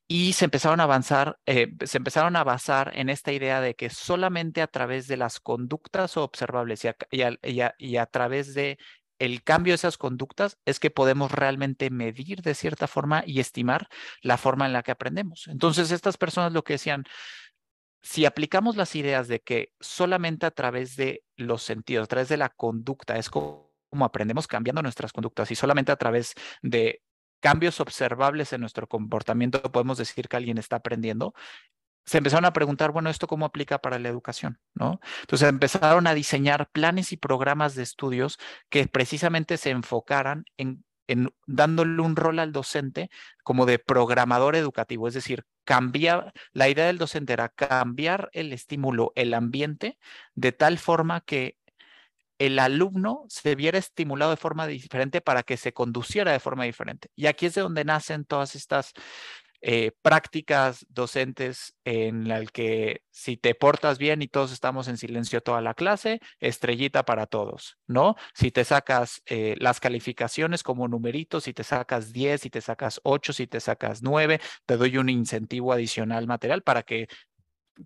Y 0.07 0.33
se 0.33 0.45
empezaron 0.45 0.79
a 0.79 0.83
avanzar, 0.83 1.39
eh, 1.45 1.73
se 1.83 1.97
empezaron 1.97 2.35
a 2.35 2.43
basar 2.43 2.91
en 2.95 3.09
esta 3.09 3.31
idea 3.31 3.59
de 3.59 3.75
que 3.75 3.89
solamente 3.89 4.61
a 4.61 4.67
través 4.67 5.07
de 5.07 5.17
las 5.17 5.39
conductas 5.39 6.17
observables 6.17 6.85
y 6.85 6.89
a, 7.23 7.39
y 7.77 7.97
a, 7.97 8.05
través 8.05 8.53
de 8.53 8.77
el 9.17 9.43
cambio 9.43 9.71
de 9.71 9.75
esas 9.75 9.97
conductas 9.97 10.59
es 10.65 10.79
que 10.79 10.91
podemos 10.91 11.31
realmente 11.31 11.89
medir 11.89 12.41
de 12.41 12.53
cierta 12.53 12.87
forma 12.87 13.23
y 13.25 13.39
estimar 13.39 13.87
la 14.21 14.37
forma 14.37 14.65
en 14.67 14.73
la 14.73 14.83
que 14.83 14.91
aprendemos. 14.91 15.47
Entonces, 15.47 15.91
estas 15.91 16.17
personas 16.17 16.53
lo 16.53 16.63
que 16.63 16.73
decían, 16.73 17.05
si 18.03 18.25
aplicamos 18.25 18.75
las 18.75 18.95
ideas 18.95 19.27
de 19.27 19.39
que 19.41 19.73
solamente 19.79 20.45
a 20.45 20.51
través 20.51 20.95
de 20.95 21.23
los 21.35 21.63
sentidos, 21.63 22.03
a 22.03 22.07
través 22.07 22.29
de 22.29 22.37
la 22.37 22.49
conducta, 22.49 23.17
es 23.17 23.29
como 23.31 23.71
aprendemos 24.01 24.47
cambiando 24.47 24.83
nuestras 24.83 25.13
conductas 25.13 25.49
y 25.49 25.55
solamente 25.55 25.91
a 25.91 25.95
través 25.95 26.33
de 26.61 27.01
cambios 27.45 27.79
observables 27.79 28.53
en 28.53 28.61
nuestro 28.61 28.87
comportamiento 28.87 29.61
podemos 29.71 29.99
decir 29.99 30.27
que 30.27 30.35
alguien 30.35 30.57
está 30.57 30.77
aprendiendo, 30.77 31.35
se 32.03 32.17
empezaron 32.17 32.45
a 32.45 32.53
preguntar, 32.53 32.89
bueno, 32.89 33.11
¿esto 33.11 33.27
cómo 33.27 33.45
aplica 33.45 33.77
para 33.77 33.99
la 33.99 34.09
educación? 34.09 34.57
¿no? 34.73 34.99
Entonces 35.21 35.47
empezaron 35.47 36.07
a 36.07 36.15
diseñar 36.15 36.71
planes 36.71 37.11
y 37.11 37.17
programas 37.17 37.75
de 37.75 37.83
estudios 37.83 38.39
que 38.67 38.87
precisamente 38.87 39.57
se 39.57 39.69
enfocaran 39.69 40.45
en, 40.57 40.83
en 41.05 41.29
dándole 41.45 42.01
un 42.01 42.15
rol 42.15 42.39
al 42.39 42.51
docente 42.51 43.11
como 43.43 43.67
de 43.67 43.77
programador 43.77 44.55
educativo, 44.55 45.07
es 45.07 45.13
decir, 45.13 45.45
cambiar, 45.65 46.33
la 46.51 46.67
idea 46.67 46.87
del 46.87 46.97
docente 46.97 47.33
era 47.33 47.49
cambiar 47.49 48.31
el 48.33 48.53
estímulo, 48.53 49.11
el 49.13 49.35
ambiente, 49.35 49.99
de 50.33 50.51
tal 50.51 50.79
forma 50.79 51.21
que 51.21 51.59
el 52.39 52.59
alumno 52.59 53.25
se 53.29 53.55
viera 53.55 53.77
estimulado 53.77 54.31
de 54.31 54.37
forma 54.37 54.67
diferente 54.67 55.21
para 55.21 55.43
que 55.43 55.57
se 55.57 55.73
conduciera 55.73 56.31
de 56.31 56.39
forma 56.39 56.65
diferente. 56.65 57.09
Y 57.15 57.27
aquí 57.27 57.45
es 57.45 57.55
de 57.55 57.61
donde 57.61 57.85
nacen 57.85 58.25
todas 58.25 58.55
estas 58.55 58.93
eh, 59.67 59.93
prácticas 60.03 60.85
docentes 60.89 61.75
en 61.85 62.27
las 62.27 62.51
que 62.51 63.01
si 63.09 63.35
te 63.35 63.55
portas 63.55 63.97
bien 63.97 64.21
y 64.21 64.27
todos 64.27 64.51
estamos 64.51 64.87
en 64.87 64.97
silencio 64.97 65.41
toda 65.41 65.59
la 65.59 65.73
clase, 65.73 66.19
estrellita 66.39 67.03
para 67.03 67.25
todos, 67.25 67.77
¿no? 67.87 68.15
Si 68.35 68.51
te 68.51 68.63
sacas 68.63 69.23
eh, 69.25 69.55
las 69.57 69.79
calificaciones 69.79 70.61
como 70.61 70.87
numeritos, 70.87 71.45
si 71.45 71.53
te 71.53 71.63
sacas 71.63 72.13
10, 72.13 72.41
si 72.41 72.49
te 72.51 72.61
sacas 72.61 72.99
8, 73.03 73.33
si 73.33 73.47
te 73.47 73.59
sacas 73.59 74.03
9, 74.03 74.39
te 74.67 74.77
doy 74.77 74.97
un 74.99 75.09
incentivo 75.09 75.73
adicional 75.73 76.27
material 76.27 76.61
para 76.61 76.83
que 76.83 77.07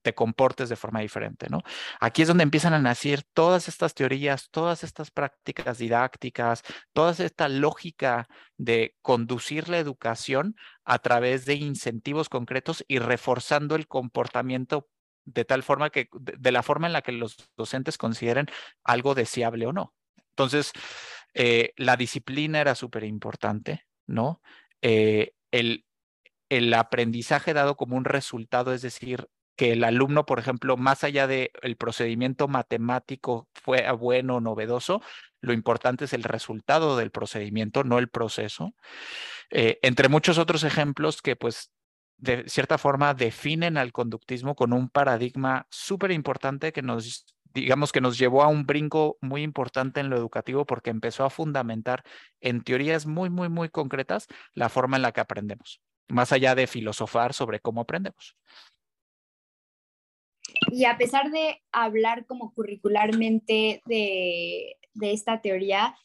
te 0.02 0.14
comportes 0.14 0.70
de 0.70 0.76
forma 0.76 1.02
diferente, 1.02 1.48
¿no? 1.50 1.62
Aquí 2.00 2.22
es 2.22 2.28
donde 2.28 2.44
empiezan 2.44 2.74
a 2.74 2.80
nacer 2.80 3.24
todas 3.34 3.68
estas 3.68 3.94
teorías, 3.94 4.50
todas 4.52 4.84
estas 4.84 5.12
prácticas 5.12 5.78
didácticas, 5.78 6.64
toda 6.94 7.12
esta 7.12 7.50
lógica 7.50 8.28
de 8.58 8.96
conducir 9.02 9.70
la 9.70 9.80
educación 9.80 10.56
a 10.84 11.00
través 11.00 11.46
de 11.46 11.56
incentivos 11.56 12.30
concretos 12.30 12.84
y 12.88 13.00
reforzando 13.00 13.76
el 13.76 13.88
comportamiento 13.88 14.88
de 15.26 15.46
tal 15.46 15.64
forma 15.64 15.90
que, 15.90 16.10
de, 16.12 16.52
la 16.52 16.64
forma 16.64 16.88
en 16.88 16.94
la 16.94 17.02
que 17.02 17.12
los 17.12 17.38
docentes 17.56 17.98
consideren 17.98 18.48
algo 18.84 19.16
deseable 19.16 19.66
o 19.68 19.74
no. 19.74 19.94
Entonces, 20.32 20.72
eh, 21.34 21.74
la 21.78 21.98
disciplina 21.98 22.62
era 22.62 22.76
súper 22.76 23.04
importante, 23.04 23.86
¿no? 24.08 24.42
Eh, 24.82 25.34
el, 25.52 25.86
el 26.50 26.74
aprendizaje 26.74 27.54
dado 27.54 27.76
como 27.76 27.96
un 27.96 28.06
resultado, 28.06 28.74
es 28.74 28.82
decir, 28.82 29.28
que 29.60 29.74
el 29.74 29.84
alumno, 29.84 30.26
por 30.26 30.40
ejemplo, 30.40 30.78
más 30.78 31.04
allá 31.04 31.28
del 31.28 31.52
el 31.64 31.76
procedimiento 31.76 32.48
matemático 32.48 33.50
fue 33.54 33.92
bueno 33.92 34.38
o 34.38 34.40
novedoso, 34.40 35.02
lo 35.42 35.52
importante 35.52 36.06
es 36.06 36.14
el 36.14 36.24
resultado 36.24 36.96
del 36.96 37.12
procedimiento, 37.12 37.84
no 37.84 38.00
el 38.00 38.08
proceso. 38.08 38.74
Eh, 39.50 39.78
entre 39.82 40.08
muchos 40.08 40.38
otros 40.38 40.64
ejemplos 40.64 41.22
que, 41.22 41.36
pues, 41.36 41.74
de 42.16 42.48
cierta 42.48 42.78
forma 42.78 43.14
definen 43.14 43.76
al 43.76 43.92
conductismo 43.92 44.56
con 44.56 44.72
un 44.72 44.90
paradigma 44.90 45.68
súper 45.70 46.12
importante 46.12 46.72
que 46.72 46.82
nos, 46.82 47.26
digamos, 47.54 47.92
que 47.92 48.00
nos 48.00 48.18
llevó 48.18 48.44
a 48.44 48.48
un 48.48 48.66
brinco 48.66 49.18
muy 49.20 49.44
importante 49.44 50.00
en 50.00 50.10
lo 50.10 50.16
educativo 50.16 50.66
porque 50.66 50.90
empezó 50.90 51.26
a 51.26 51.30
fundamentar 51.30 52.06
en 52.40 52.64
teorías 52.64 53.06
muy, 53.06 53.30
muy, 53.30 53.50
muy 53.50 53.68
concretas 53.68 54.28
la 54.54 54.70
forma 54.70 54.96
en 54.96 55.02
la 55.02 55.12
que 55.12 55.20
aprendemos, 55.20 55.82
más 56.08 56.32
allá 56.32 56.56
de 56.56 56.66
filosofar 56.66 57.34
sobre 57.34 57.60
cómo 57.60 57.82
aprendemos. 57.82 58.38
Y 60.72 60.86
a 60.86 60.98
pesar 60.98 61.32
de 61.32 61.62
hablar 61.72 62.26
como 62.26 62.54
curricularmente 62.54 63.82
de, 63.86 64.76
esta 65.02 65.42
teoría, 65.42 65.96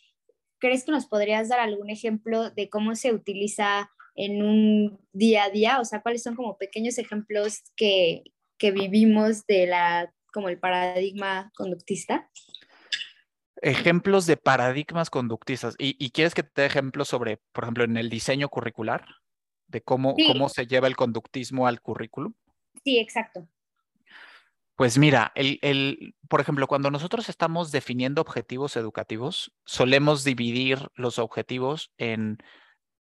¿crees 0.58 0.84
que 0.84 0.92
nos 0.92 1.06
podrías 1.06 1.48
dar 1.48 1.60
algún 1.60 1.90
ejemplo 1.90 2.50
de 2.50 2.68
cómo 2.68 2.94
se 2.94 3.12
utiliza 3.12 3.90
en 4.14 4.42
un 4.42 5.00
día 5.12 5.44
a 5.44 5.50
día? 5.50 5.80
O 5.80 5.84
sea, 5.84 6.02
¿cuáles 6.02 6.22
son 6.22 6.36
como 6.36 6.56
pequeños 6.56 6.98
ejemplos 6.98 7.62
que, 7.76 8.22
vivimos 8.60 9.46
de 9.46 9.66
la, 9.66 10.10
como 10.32 10.48
el 10.48 10.58
paradigma 10.58 11.52
conductista? 11.54 12.30
Ejemplos 13.60 14.24
de 14.24 14.38
paradigmas 14.38 15.10
conductistas. 15.10 15.74
¿Y, 15.78 16.10
quieres 16.10 16.34
que 16.34 16.42
te 16.42 16.62
dé 16.62 16.66
ejemplos 16.66 17.08
sobre, 17.08 17.40
por 17.52 17.64
ejemplo, 17.64 17.84
en 17.84 17.98
el 17.98 18.08
diseño 18.08 18.48
curricular? 18.48 19.04
De 19.66 19.82
cómo, 19.82 20.14
cómo 20.26 20.48
se 20.48 20.66
lleva 20.66 20.86
el 20.86 20.96
conductismo 20.96 21.66
al 21.66 21.80
currículum. 21.80 22.32
Sí, 22.84 22.98
exacto. 22.98 23.48
Pues 24.76 24.98
mira, 24.98 25.30
el, 25.36 26.14
por 26.28 26.40
ejemplo, 26.40 26.66
cuando 26.66 26.90
nosotros 26.90 27.28
estamos 27.28 27.70
definiendo 27.70 28.20
objetivos 28.20 28.76
educativos, 28.76 29.52
solemos 29.64 30.24
dividir 30.24 30.88
los 30.96 31.20
objetivos 31.20 31.92
en 31.96 32.38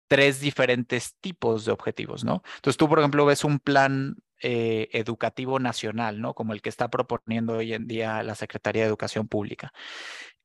tres 0.07 0.41
diferentes 0.41 1.17
tipos 1.21 1.65
de 1.65 1.73
objetivos, 1.73 2.23
¿no? 2.23 2.43
Entonces 2.57 2.77
tú, 2.77 2.89
por 2.89 2.99
ejemplo, 2.99 3.25
ves 3.25 3.45
un 3.45 3.59
plan 3.61 4.17
eh, 4.43 4.91
educativo 4.93 5.59
nacional, 5.59 6.21
¿no? 6.21 6.35
Como 6.35 6.53
el 6.53 6.61
que 6.61 6.69
está 6.69 6.91
proponiendo 6.91 7.55
hoy 7.55 7.73
en 7.73 7.87
día 7.87 8.23
la 8.23 8.35
Secretaría 8.35 8.83
de 8.83 8.89
Educación 8.89 9.27
Pública. 9.27 9.73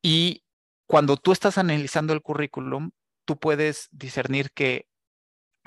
Y 0.01 0.45
cuando 0.87 1.17
tú 1.17 1.33
estás 1.33 1.57
analizando 1.57 2.13
el 2.13 2.21
currículum, 2.21 2.91
tú 3.25 3.37
puedes 3.37 3.89
discernir 3.91 4.51
que 4.51 4.87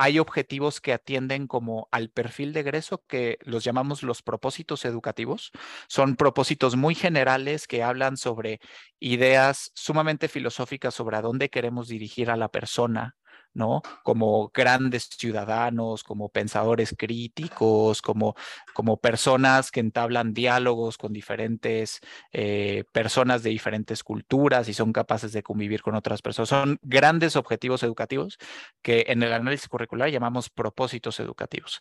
hay 0.03 0.19
objetivos 0.19 0.81
que 0.81 0.93
atienden 0.93 1.47
como 1.47 1.87
al 1.93 2.11
perfil 2.11 2.53
de 2.53 2.61
egreso 2.61 3.05
que 3.07 3.39
los 3.43 3.63
llamamos 3.63 4.03
los 4.03 4.21
propósitos 4.21 4.85
educativos. 4.85 5.53
Son 5.87 6.17
propósitos 6.17 6.75
muy 6.75 6.97
generales 6.97 7.69
que 7.69 7.85
hablan 7.85 8.17
sobre 8.17 8.59
ideas 8.99 9.71
sumamente 9.77 10.27
filosóficas 10.27 10.93
sobre 10.93 11.19
a 11.19 11.23
dónde 11.23 11.51
queremos 11.51 11.87
dirigir 11.87 12.31
a 12.31 12.37
la 12.37 12.49
persona 12.49 13.15
¿no? 13.55 13.83
Como 14.03 14.51
grandes 14.55 15.09
ciudadanos, 15.11 16.05
como 16.05 16.29
pensadores 16.29 16.95
críticos, 16.97 18.03
como, 18.03 18.35
como 18.75 18.99
personas 18.99 19.71
que 19.71 19.81
entablan 19.81 20.35
diálogos 20.35 20.99
con 20.99 21.13
diferentes 21.13 22.01
eh, 22.33 22.85
personas 22.93 23.43
de 23.43 23.51
diferentes 23.51 24.03
culturas 24.03 24.69
y 24.69 24.75
son 24.75 24.93
capaces 24.93 25.33
de 25.33 25.43
convivir 25.43 25.83
con 25.83 25.95
otras 25.95 26.23
personas. 26.23 26.49
Son 26.49 26.79
grandes 26.83 27.37
objetivos 27.37 27.83
educativos 27.83 28.39
que 28.83 29.05
en 29.09 29.23
el 29.23 29.33
análisis 29.33 29.69
curricular 29.69 30.11
llamamos 30.11 30.51
propósitos 30.51 31.21
educativos. 31.21 31.81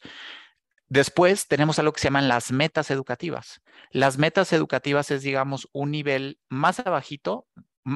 Después 0.92 1.48
tenemos 1.48 1.80
algo 1.80 1.94
que 1.94 2.02
se 2.02 2.08
llaman 2.08 2.28
las 2.28 2.52
metas 2.52 2.92
educativas. 2.92 3.62
Las 3.92 4.18
metas 4.18 4.52
educativas 4.52 5.10
es, 5.10 5.22
digamos, 5.22 5.70
un 5.72 5.90
nivel 5.90 6.38
más 6.50 6.82
abajito 6.82 7.48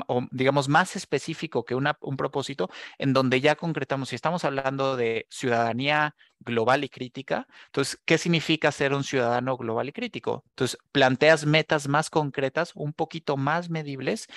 o 0.07 0.23
digamos 0.31 0.67
más 0.67 0.95
específico 0.95 1.65
que 1.65 1.75
un 1.75 2.17
propósito 2.17 2.69
en 2.97 3.13
donde 3.13 3.41
ya 3.41 3.55
concretamos, 3.55 4.09
si 4.09 4.15
estamos 4.15 4.43
hablando 4.43 4.95
de 4.95 5.27
ciudadanía 5.29 6.15
global 6.39 6.83
y 6.83 6.89
crítica, 6.89 7.47
entonces, 7.67 7.99
¿qué 8.05 8.17
significa 8.17 8.71
ser 8.71 8.93
un 8.93 9.03
ciudadano 9.03 9.57
global 9.57 9.89
y 9.89 9.93
crítico? 9.93 10.43
Entonces, 10.49 10.77
planteas 10.91 11.45
metas 11.45 11.87
más 11.87 12.09
concretas, 12.09 12.71
un 12.75 12.93
poquito 12.93 13.37
más 13.37 13.69
medibles, 13.69 14.27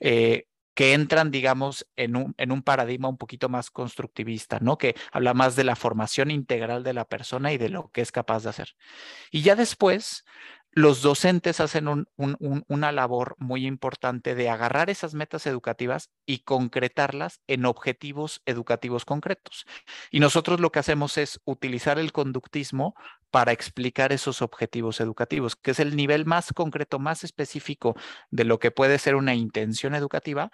eh, 0.00 0.46
que 0.78 0.92
entran, 0.92 1.32
digamos, 1.32 1.88
en 1.96 2.14
un, 2.14 2.34
en 2.38 2.52
un 2.52 2.62
paradigma 2.62 3.08
un 3.08 3.18
poquito 3.18 3.48
más 3.48 3.68
constructivista, 3.68 4.60
¿no? 4.60 4.78
Que 4.78 4.94
habla 5.10 5.34
más 5.34 5.56
de 5.56 5.64
la 5.64 5.74
formación 5.74 6.30
integral 6.30 6.84
de 6.84 6.92
la 6.92 7.04
persona 7.04 7.52
y 7.52 7.58
de 7.58 7.68
lo 7.68 7.90
que 7.90 8.00
es 8.00 8.12
capaz 8.12 8.44
de 8.44 8.50
hacer. 8.50 8.76
Y 9.32 9.42
ya 9.42 9.56
después, 9.56 10.24
los 10.72 11.02
docentes 11.02 11.60
hacen 11.60 12.06
una 12.16 12.92
labor 12.92 13.34
muy 13.38 13.66
importante 13.66 14.34
de 14.34 14.48
agarrar 14.48 14.90
esas 14.90 15.14
metas 15.14 15.46
educativas 15.46 16.10
y 16.26 16.40
concretarlas 16.40 17.40
en 17.46 17.64
objetivos 17.66 18.42
educativos 18.46 19.04
concretos. 19.04 19.66
Y 20.10 20.20
nosotros 20.20 20.60
lo 20.60 20.70
que 20.70 20.78
hacemos 20.78 21.18
es 21.18 21.40
utilizar 21.44 21.98
el 21.98 22.12
conductismo 22.12 22.94
para 23.30 23.52
explicar 23.52 24.12
esos 24.12 24.40
objetivos 24.40 25.00
educativos, 25.00 25.56
que 25.56 25.72
es 25.72 25.80
el 25.80 25.96
nivel 25.96 26.26
más 26.26 26.52
concreto, 26.52 26.98
más 26.98 27.24
específico 27.24 27.94
de 28.30 28.44
lo 28.44 28.58
que 28.58 28.70
puede 28.70 28.98
ser 28.98 29.16
una 29.16 29.34
intención 29.34 29.94
educativa 29.94 30.50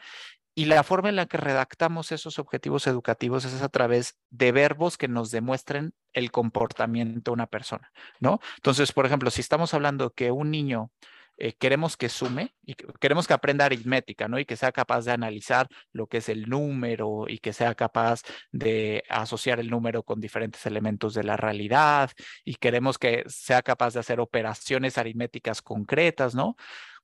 y 0.54 0.66
la 0.66 0.82
forma 0.82 1.08
en 1.08 1.16
la 1.16 1.26
que 1.26 1.36
redactamos 1.36 2.12
esos 2.12 2.38
objetivos 2.38 2.86
educativos 2.86 3.44
es 3.44 3.62
a 3.62 3.68
través 3.68 4.16
de 4.30 4.52
verbos 4.52 4.96
que 4.96 5.08
nos 5.08 5.30
demuestren 5.30 5.94
el 6.12 6.30
comportamiento 6.30 7.30
de 7.30 7.34
una 7.34 7.46
persona, 7.46 7.90
¿no? 8.20 8.40
Entonces, 8.56 8.92
por 8.92 9.06
ejemplo, 9.06 9.30
si 9.30 9.40
estamos 9.40 9.74
hablando 9.74 10.10
que 10.10 10.30
un 10.30 10.50
niño 10.50 10.92
eh, 11.36 11.54
queremos 11.54 11.96
que 11.96 12.08
sume 12.08 12.54
y 12.64 12.74
queremos 12.74 13.26
que 13.26 13.34
aprenda 13.34 13.64
aritmética, 13.64 14.28
¿no? 14.28 14.38
Y 14.38 14.44
que 14.44 14.56
sea 14.56 14.70
capaz 14.70 15.04
de 15.04 15.10
analizar 15.10 15.66
lo 15.92 16.06
que 16.06 16.18
es 16.18 16.28
el 16.28 16.48
número 16.48 17.24
y 17.26 17.38
que 17.38 17.52
sea 17.52 17.74
capaz 17.74 18.22
de 18.52 19.02
asociar 19.08 19.58
el 19.58 19.68
número 19.68 20.04
con 20.04 20.20
diferentes 20.20 20.64
elementos 20.66 21.14
de 21.14 21.24
la 21.24 21.36
realidad 21.36 22.12
y 22.44 22.54
queremos 22.54 22.98
que 22.98 23.24
sea 23.26 23.62
capaz 23.62 23.94
de 23.94 24.00
hacer 24.00 24.20
operaciones 24.20 24.96
aritméticas 24.96 25.60
concretas, 25.60 26.36
¿no? 26.36 26.56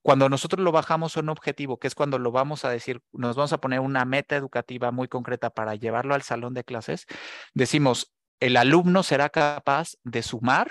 Cuando 0.03 0.29
nosotros 0.29 0.63
lo 0.63 0.73
bajamos 0.73 1.17
a 1.17 1.21
un 1.21 1.29
objetivo, 1.29 1.79
que 1.79 1.87
es 1.87 1.95
cuando 1.95 2.19
lo 2.19 2.33
vamos 2.33 2.65
a 2.65 2.71
decir, 2.71 3.03
nos 3.13 3.37
vamos 3.37 3.53
a 3.53 3.61
poner 3.61 3.81
una 3.81 4.05
meta 4.05 4.37
educativa 4.37 4.91
muy 4.93 5.09
concreta 5.09 5.51
para 5.51 5.75
llevarlo 5.75 6.15
al 6.15 6.23
salón 6.23 6.55
de 6.55 6.65
clases, 6.65 7.07
decimos, 7.55 8.13
el 8.41 8.57
alumno 8.57 9.03
será 9.03 9.29
capaz 9.29 9.97
de 10.03 10.23
sumar 10.23 10.71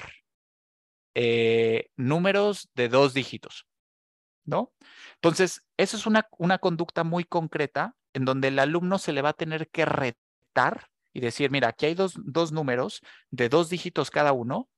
eh, 1.14 1.90
números 1.96 2.70
de 2.74 2.90
dos 2.90 3.14
dígitos, 3.14 3.68
¿no? 4.46 4.74
Entonces, 5.16 5.64
eso 5.78 5.98
es 5.98 6.08
una, 6.08 6.28
una 6.38 6.58
conducta 6.58 7.04
muy 7.04 7.24
concreta 7.24 7.96
en 8.14 8.26
donde 8.26 8.48
el 8.48 8.58
alumno 8.58 8.98
se 8.98 9.14
le 9.14 9.22
va 9.22 9.30
a 9.30 9.34
tener 9.34 9.70
que 9.70 9.86
retar 9.86 10.90
y 11.14 11.20
decir, 11.22 11.52
mira, 11.52 11.70
aquí 11.70 11.86
hay 11.86 11.96
dos, 11.96 12.14
dos 12.18 12.52
números 12.52 13.02
de 13.30 13.50
dos 13.50 13.70
dígitos 13.70 14.10
cada 14.12 14.34
uno, 14.34 14.70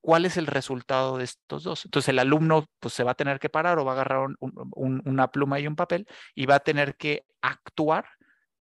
¿cuál 0.00 0.24
es 0.24 0.36
el 0.36 0.46
resultado 0.46 1.18
de 1.18 1.24
estos 1.24 1.64
dos? 1.64 1.84
Entonces 1.84 2.08
el 2.08 2.18
alumno 2.18 2.66
pues, 2.80 2.94
se 2.94 3.04
va 3.04 3.12
a 3.12 3.14
tener 3.14 3.38
que 3.38 3.48
parar 3.48 3.78
o 3.78 3.84
va 3.84 3.92
a 3.92 3.94
agarrar 3.94 4.28
una 4.40 5.30
pluma 5.30 5.60
y 5.60 5.66
un 5.66 5.76
papel 5.76 6.06
y 6.34 6.46
va 6.46 6.56
a 6.56 6.60
tener 6.60 6.96
que 6.96 7.26
actuar 7.42 8.06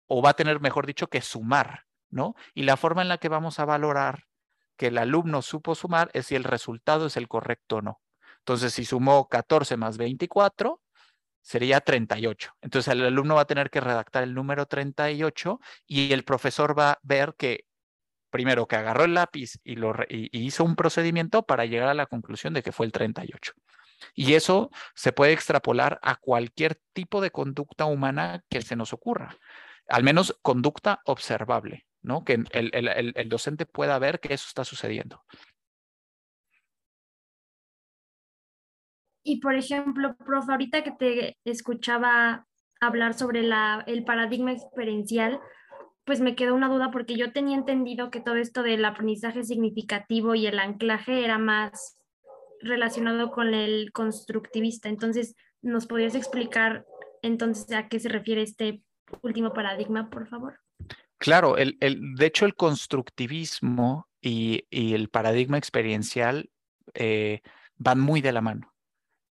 o 0.08 0.22
va 0.22 0.32
a 0.32 0.36
tener, 0.36 0.60
mejor 0.62 0.86
dicho, 0.86 1.08
que 1.08 1.22
sumar, 1.22 1.86
¿no? 2.10 2.36
Y 2.53 2.63
la 2.63 2.77
forma 2.77 3.01
en 3.01 3.10
la 3.10 3.17
que 3.17 3.29
vamos 3.29 3.60
a 3.60 3.65
valorar 3.65 4.24
que 4.77 4.88
el 4.88 4.98
alumno 4.98 5.41
supo 5.41 5.75
sumar 5.75 6.10
es 6.13 6.27
si 6.27 6.36
el 6.36 6.44
resultado 6.44 7.08
es 7.08 7.17
el 7.17 7.27
correcto 7.27 7.77
o 7.77 7.82
no. 7.82 8.01
Entonces, 8.39 8.74
si 8.74 8.86
sumó 8.86 9.27
14 9.27 9.75
más 9.75 9.98
24, 9.98 10.82
sería 11.41 11.82
38. 11.82 12.53
Entonces, 12.62 12.94
el 12.94 13.03
alumno 13.06 13.36
va 13.36 13.41
a 13.41 13.46
tener 13.46 13.70
que 13.70 13.82
redactar 13.82 14.24
el 14.24 14.34
número 14.34 14.65
38 14.65 15.60
y 15.86 16.13
el 16.13 16.23
profesor 16.23 16.78
va 16.78 16.91
a 16.91 17.00
ver 17.04 17.36
que 17.38 17.66
primero 18.38 18.67
que 18.67 18.76
agarró 18.76 19.06
el 19.06 19.15
lápiz 19.15 19.60
y, 19.63 19.80
hizo 20.32 20.63
un 20.63 20.76
procedimiento 20.76 21.41
para 21.41 21.65
llegar 21.65 21.89
a 21.89 21.95
la 21.95 22.06
conclusión 22.06 22.54
de 22.54 22.62
que 22.62 22.71
fue 22.71 22.86
el 22.86 22.91
38. 22.91 23.54
Y 24.13 24.36
eso 24.36 24.69
se 24.93 25.12
puede 25.12 25.34
extrapolar 25.34 26.00
a 26.04 26.17
cualquier 26.17 26.80
tipo 26.93 27.19
de 27.19 27.32
conducta 27.32 27.86
humana 27.86 28.43
que 28.47 28.62
se 28.62 28.76
nos 28.76 28.93
ocurra, 28.93 29.36
al 29.89 30.04
menos 30.04 30.38
conducta 30.43 31.02
observable, 31.06 31.88
¿no? 32.04 32.23
Que 32.23 32.43
el, 32.52 33.28
docente 33.28 33.65
pueda 33.65 33.97
ver 33.97 34.19
que 34.19 34.36
eso 34.36 34.45
está 34.47 34.63
sucediendo. 34.63 35.26
Y 39.23 39.39
por 39.41 39.56
ejemplo, 39.56 40.15
prof, 40.15 40.47
ahorita 40.47 40.84
que 40.84 40.91
te 40.91 41.38
escuchaba 41.43 42.45
hablar 42.80 43.15
sobre 43.15 43.39
el 43.39 44.06
paradigma 44.06 44.52
experiencial, 44.52 45.41
pues 46.08 46.22
me 46.22 46.36
quedó 46.36 46.56
una 46.56 46.70
duda 46.70 46.89
porque 46.89 47.17
yo 47.17 47.34
tenía 47.34 47.58
entendido 47.58 48.10
que 48.10 48.22
todo 48.22 48.38
esto 48.38 48.63
del 48.63 48.86
aprendizaje 48.86 49.43
significativo 49.43 50.36
y 50.36 50.48
el 50.48 50.58
anclaje 50.58 51.26
era 51.26 51.38
más 51.38 51.98
relacionado 52.62 53.30
con 53.30 53.54
el 53.54 53.91
constructivista. 53.91 54.88
Entonces, 54.88 55.36
¿nos 55.62 55.86
podrías 55.86 56.15
explicar 56.15 56.86
entonces 57.22 57.70
a 57.76 57.89
qué 57.89 58.00
se 58.00 58.08
refiere 58.08 58.41
este 58.41 58.82
último 59.22 59.52
paradigma, 59.54 60.10
por 60.10 60.30
favor? 60.30 60.62
Claro, 61.17 61.58
el, 61.58 61.78
el 61.82 62.15
de 62.15 62.26
hecho 62.26 62.46
el 62.46 62.56
constructivismo 62.56 64.08
y, 64.22 64.63
y 64.70 64.93
el 64.93 65.10
paradigma 65.10 65.58
experiencial 65.58 66.50
eh, 66.93 67.41
van 67.76 68.00
muy 68.00 68.22
de 68.22 68.32
la 68.32 68.39
mano 68.39 68.74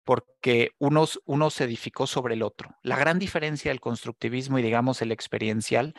porque 0.09 0.71
uno, 0.79 1.05
uno 1.25 1.51
se 1.51 1.65
edificó 1.65 2.07
sobre 2.07 2.33
el 2.33 2.41
otro. 2.41 2.75
La 2.81 2.97
gran 2.97 3.19
diferencia 3.19 3.69
del 3.69 3.79
constructivismo 3.79 4.57
y 4.57 4.63
digamos 4.63 5.03
el 5.03 5.11
experiencial 5.11 5.93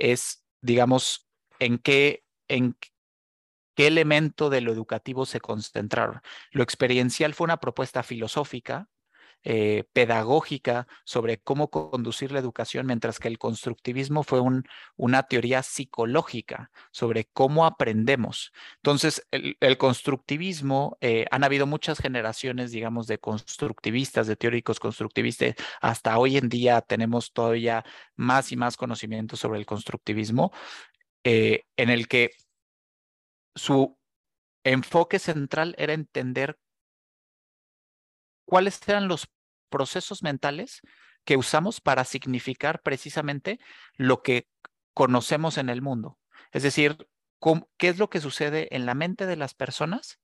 es, 0.00 0.44
digamos, 0.60 1.28
en 1.60 1.78
qué, 1.78 2.24
en 2.48 2.76
qué 3.76 3.86
elemento 3.86 4.50
de 4.50 4.62
lo 4.62 4.72
educativo 4.72 5.26
se 5.26 5.40
concentraron. 5.40 6.20
Lo 6.50 6.64
experiencial 6.64 7.34
fue 7.34 7.44
una 7.44 7.58
propuesta 7.58 8.02
filosófica 8.02 8.88
eh, 9.42 9.84
pedagógica 9.94 10.86
sobre 11.04 11.38
cómo 11.38 11.70
conducir 11.70 12.30
la 12.30 12.38
educación, 12.38 12.86
mientras 12.86 13.18
que 13.18 13.28
el 13.28 13.38
constructivismo 13.38 14.22
fue 14.22 14.42
una 14.96 15.22
teoría 15.22 15.62
psicológica 15.62 16.70
sobre 16.90 17.24
cómo 17.32 17.64
aprendemos. 17.64 18.52
Entonces, 18.76 19.26
el, 19.30 19.78
constructivismo, 19.78 20.98
eh, 21.00 21.24
han 21.30 21.44
habido 21.44 21.66
muchas 21.66 21.98
generaciones, 22.00 22.70
digamos, 22.70 23.06
de 23.06 23.18
constructivistas, 23.18 24.26
de 24.26 24.36
teóricos 24.36 24.78
constructivistas. 24.78 25.54
Hasta 25.80 26.18
hoy 26.18 26.36
en 26.36 26.48
día 26.48 26.80
tenemos 26.82 27.32
todavía 27.32 27.84
más 28.16 28.52
y 28.52 28.56
más 28.56 28.76
conocimiento 28.76 29.36
sobre 29.36 29.58
el 29.58 29.66
constructivismo, 29.66 30.52
eh, 31.24 31.64
en 31.76 31.90
el 31.90 32.08
que 32.08 32.30
su 33.54 33.98
enfoque 34.64 35.18
central 35.18 35.74
era 35.78 35.94
entender 35.94 36.58
cuáles 38.50 38.80
eran 38.88 39.06
los 39.06 39.28
procesos 39.68 40.24
mentales 40.24 40.80
que 41.24 41.36
usamos 41.36 41.80
para 41.80 42.02
significar 42.02 42.82
precisamente 42.82 43.60
lo 43.94 44.22
que 44.22 44.48
conocemos 44.92 45.56
en 45.56 45.68
el 45.68 45.82
mundo. 45.82 46.18
Es 46.50 46.64
decir, 46.64 46.98
qué 47.76 47.88
es 47.88 47.98
lo 47.98 48.10
que 48.10 48.20
sucede 48.20 48.66
en 48.74 48.86
la 48.86 48.94
mente 48.94 49.26
de 49.26 49.36
las 49.36 49.54
personas 49.54 50.18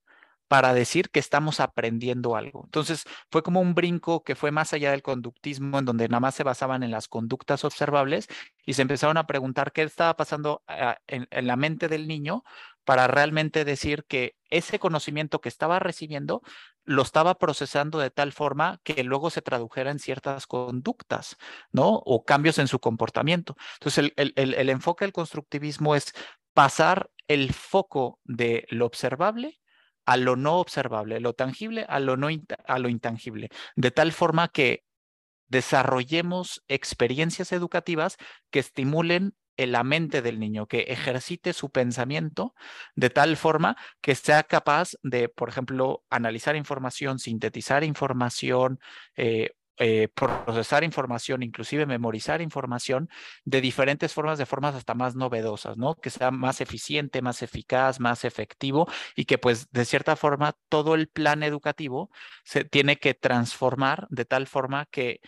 para 0.48 0.74
decir 0.74 1.10
que 1.10 1.20
estamos 1.20 1.60
aprendiendo 1.60 2.34
algo. 2.34 2.62
Entonces, 2.64 3.04
fue 3.30 3.44
como 3.44 3.60
un 3.60 3.74
brinco 3.74 4.24
que 4.24 4.34
fue 4.34 4.50
más 4.50 4.72
allá 4.72 4.90
del 4.90 5.02
conductismo, 5.02 5.78
en 5.78 5.84
donde 5.84 6.08
nada 6.08 6.20
más 6.20 6.34
se 6.34 6.42
basaban 6.42 6.82
en 6.82 6.90
las 6.90 7.06
conductas 7.06 7.64
observables 7.64 8.26
y 8.64 8.74
se 8.74 8.82
empezaron 8.82 9.18
a 9.18 9.26
preguntar 9.28 9.70
qué 9.70 9.82
estaba 9.82 10.16
pasando 10.16 10.64
ah, 10.66 10.98
en, 11.06 11.28
la 11.46 11.56
mente 11.56 11.86
del 11.86 12.08
niño 12.08 12.42
para 12.84 13.06
realmente 13.06 13.64
decir 13.64 14.04
que 14.08 14.36
ese 14.50 14.80
conocimiento 14.80 15.40
que 15.40 15.48
estaba 15.48 15.78
recibiendo 15.78 16.42
lo 16.86 17.02
estaba 17.02 17.38
procesando 17.38 17.98
de 17.98 18.10
tal 18.10 18.32
forma 18.32 18.80
que 18.82 19.04
luego 19.04 19.30
se 19.30 19.42
tradujera 19.42 19.90
en 19.90 19.98
ciertas 19.98 20.46
conductas, 20.46 21.36
¿no? 21.72 22.00
O 22.04 22.24
cambios 22.24 22.58
en 22.58 22.68
su 22.68 22.78
comportamiento. 22.78 23.56
Entonces, 23.74 24.12
el, 24.16 24.32
el 24.36 24.68
enfoque 24.70 25.04
del 25.04 25.12
constructivismo 25.12 25.94
es 25.94 26.12
pasar 26.54 27.10
el 27.28 27.52
foco 27.52 28.20
de 28.24 28.66
lo 28.70 28.86
observable 28.86 29.60
a 30.06 30.16
lo 30.16 30.36
no 30.36 30.58
observable, 30.58 31.20
lo 31.20 31.34
tangible 31.34 31.84
a 31.88 31.98
lo, 31.98 32.16
no, 32.16 32.28
a 32.66 32.78
lo 32.78 32.88
intangible, 32.88 33.50
de 33.74 33.90
tal 33.90 34.12
forma 34.12 34.48
que 34.48 34.84
desarrollemos 35.48 36.62
experiencias 36.68 37.52
educativas 37.52 38.16
que 38.50 38.60
estimulen 38.60 39.34
en 39.56 39.72
la 39.72 39.84
mente 39.84 40.22
del 40.22 40.38
niño, 40.38 40.66
que 40.66 40.80
ejercite 40.88 41.52
su 41.52 41.70
pensamiento 41.70 42.54
de 42.94 43.10
tal 43.10 43.36
forma 43.36 43.76
que 44.00 44.14
sea 44.14 44.42
capaz 44.42 44.92
de, 45.02 45.28
por 45.28 45.48
ejemplo, 45.48 46.04
analizar 46.10 46.56
información, 46.56 47.18
sintetizar 47.18 47.84
información, 47.84 48.78
eh, 49.16 49.50
eh, 49.78 50.08
procesar 50.14 50.84
información, 50.84 51.42
inclusive 51.42 51.84
memorizar 51.84 52.40
información 52.40 53.10
de 53.44 53.60
diferentes 53.60 54.10
formas, 54.14 54.38
de 54.38 54.46
formas 54.46 54.74
hasta 54.74 54.94
más 54.94 55.16
novedosas, 55.16 55.76
¿no? 55.76 55.96
Que 55.96 56.08
sea 56.08 56.30
más 56.30 56.62
eficiente, 56.62 57.20
más 57.20 57.42
eficaz, 57.42 58.00
más 58.00 58.24
efectivo 58.24 58.88
y 59.14 59.26
que 59.26 59.36
pues 59.36 59.70
de 59.72 59.84
cierta 59.84 60.16
forma 60.16 60.56
todo 60.70 60.94
el 60.94 61.08
plan 61.08 61.42
educativo 61.42 62.10
se 62.42 62.64
tiene 62.64 62.96
que 62.96 63.12
transformar 63.12 64.06
de 64.08 64.24
tal 64.24 64.46
forma 64.46 64.86
que 64.86 65.20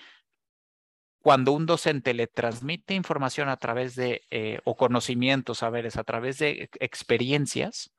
cuando 1.29 1.53
un 1.53 1.67
docente 1.67 2.15
le 2.15 2.27
transmite 2.27 2.95
información 2.95 3.51
a 3.51 3.59
través 3.59 3.95
de, 3.95 4.23
eh, 4.31 4.61
o 4.65 4.77
conocimientos, 4.77 5.59
saberes, 5.59 5.99
a 5.99 6.03
través 6.03 6.39
de 6.39 6.71
experiencias, 6.81 7.95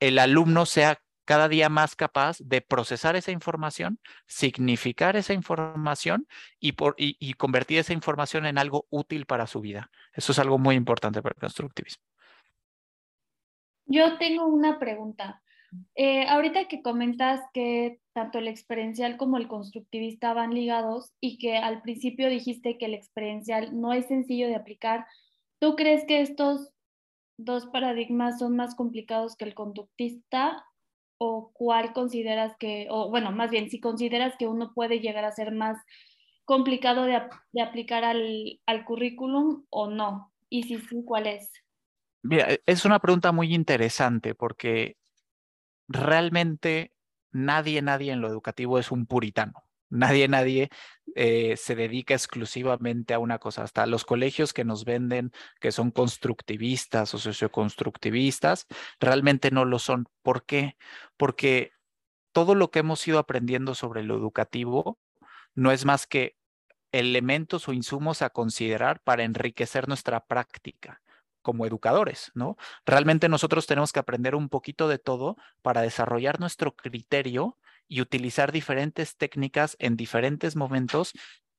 el 0.00 0.18
alumno 0.18 0.64
sea 0.64 1.02
cada 1.26 1.50
día 1.50 1.68
más 1.68 1.96
capaz 1.96 2.38
de 2.38 2.62
procesar 2.62 3.14
esa 3.14 3.30
información, 3.30 4.00
significar 4.26 5.16
esa 5.16 5.34
información 5.34 6.26
y, 6.58 6.72
por, 6.72 6.94
y, 6.96 7.34
convertir 7.34 7.78
esa 7.78 7.92
información 7.92 8.46
en 8.46 8.56
algo 8.56 8.86
útil 8.88 9.26
para 9.26 9.46
su 9.46 9.60
vida. 9.60 9.90
Eso 10.14 10.32
es 10.32 10.38
algo 10.38 10.56
muy 10.56 10.76
importante 10.76 11.20
para 11.20 11.34
el 11.34 11.40
constructivismo. 11.42 12.04
Yo 13.84 14.16
tengo 14.16 14.46
una 14.46 14.78
pregunta. 14.78 15.42
Eh, 15.94 16.26
ahorita 16.26 16.68
que 16.68 16.82
comentas 16.82 17.40
que 17.52 18.00
tanto 18.12 18.38
el 18.38 18.48
experiencial 18.48 19.16
como 19.16 19.38
el 19.38 19.48
constructivista 19.48 20.32
van 20.34 20.54
ligados 20.54 21.12
y 21.20 21.38
que 21.38 21.56
al 21.56 21.82
principio 21.82 22.28
dijiste 22.28 22.78
que 22.78 22.86
el 22.86 22.94
experiencial 22.94 23.80
no 23.80 23.92
es 23.92 24.06
sencillo 24.06 24.46
de 24.46 24.56
aplicar, 24.56 25.06
¿tú 25.60 25.76
crees 25.76 26.04
que 26.06 26.20
estos 26.20 26.70
dos 27.36 27.66
paradigmas 27.66 28.38
son 28.38 28.56
más 28.56 28.74
complicados 28.74 29.36
que 29.36 29.44
el 29.44 29.54
conductista 29.54 30.64
o 31.18 31.50
cuál 31.52 31.92
consideras 31.92 32.56
que, 32.58 32.86
o 32.90 33.10
bueno, 33.10 33.32
más 33.32 33.50
bien, 33.50 33.70
si 33.70 33.80
consideras 33.80 34.34
que 34.38 34.46
uno 34.46 34.72
puede 34.74 35.00
llegar 35.00 35.24
a 35.24 35.32
ser 35.32 35.52
más 35.52 35.78
complicado 36.44 37.04
de, 37.04 37.20
aplicar 37.60 38.04
al, 38.04 38.60
al, 38.66 38.84
currículum 38.84 39.64
o 39.70 39.88
no? 39.88 40.32
Y 40.48 40.64
si 40.64 40.78
sí, 40.78 41.02
¿cuál 41.04 41.26
es? 41.26 41.50
Mira, 42.22 42.52
e, 42.52 42.60
es 42.66 42.84
una 42.84 42.98
pregunta 42.98 43.32
muy 43.32 43.54
interesante 43.54 44.34
porque 44.34 44.96
realmente 45.88 46.94
nadie, 47.32 47.82
nadie 47.82 48.12
en 48.12 48.20
lo 48.20 48.28
educativo 48.28 48.78
es 48.78 48.90
un 48.90 49.06
puritano. 49.06 49.64
Nadie, 49.90 50.26
nadie 50.26 50.70
eh, 51.14 51.56
se 51.56 51.76
dedica 51.76 52.14
exclusivamente 52.14 53.14
a 53.14 53.20
una 53.20 53.38
cosa. 53.38 53.62
Hasta 53.62 53.86
los 53.86 54.04
colegios 54.04 54.52
que 54.52 54.64
nos 54.64 54.84
venden 54.84 55.30
que 55.60 55.70
son 55.70 55.90
constructivistas 55.92 57.14
o 57.14 57.18
socioconstructivistas, 57.18 58.66
realmente 58.98 59.50
no 59.50 59.64
lo 59.64 59.78
son. 59.78 60.06
¿Por 60.22 60.44
qué? 60.46 60.76
Porque 61.16 61.72
todo 62.32 62.56
lo 62.56 62.70
que 62.70 62.80
hemos 62.80 63.06
ido 63.06 63.20
aprendiendo 63.20 63.74
sobre 63.74 64.02
lo 64.02 64.16
educativo 64.16 64.98
no 65.54 65.70
es 65.70 65.84
más 65.84 66.06
que 66.08 66.36
elementos 66.90 67.68
o 67.68 67.72
insumos 67.72 68.22
a 68.22 68.30
considerar 68.30 69.00
para 69.02 69.24
enriquecer 69.24 69.86
nuestra 69.86 70.26
práctica 70.26 71.02
como 71.44 71.66
educadores, 71.66 72.32
¿no? 72.34 72.56
Realmente 72.84 73.28
nosotros 73.28 73.68
tenemos 73.68 73.92
que 73.92 74.00
aprender 74.00 74.34
un 74.34 74.48
poquito 74.48 74.88
de 74.88 74.98
todo 74.98 75.36
para 75.62 75.82
desarrollar 75.82 76.40
nuestro 76.40 76.74
criterio 76.74 77.56
y 77.86 78.00
utilizar 78.00 78.50
diferentes 78.50 79.16
técnicas 79.16 79.76
en 79.78 79.96
diferentes 79.96 80.56
momentos 80.56 81.12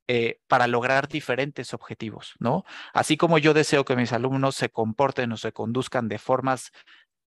eh, 0.07 0.41
para 0.47 0.67
lograr 0.67 1.07
diferentes 1.07 1.73
objetivos, 1.73 2.33
¿no? 2.39 2.65
Así 2.93 3.15
como 3.15 3.37
yo 3.37 3.53
deseo 3.53 3.85
que 3.85 3.95
mis 3.95 4.11
alumnos 4.11 4.55
se 4.55 4.69
comporten 4.69 5.31
o 5.31 5.37
se 5.37 5.53
conduzcan 5.53 6.09
de 6.09 6.17
formas 6.17 6.71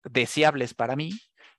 deseables 0.03 0.73
para 0.73 0.95
mí, 0.95 1.11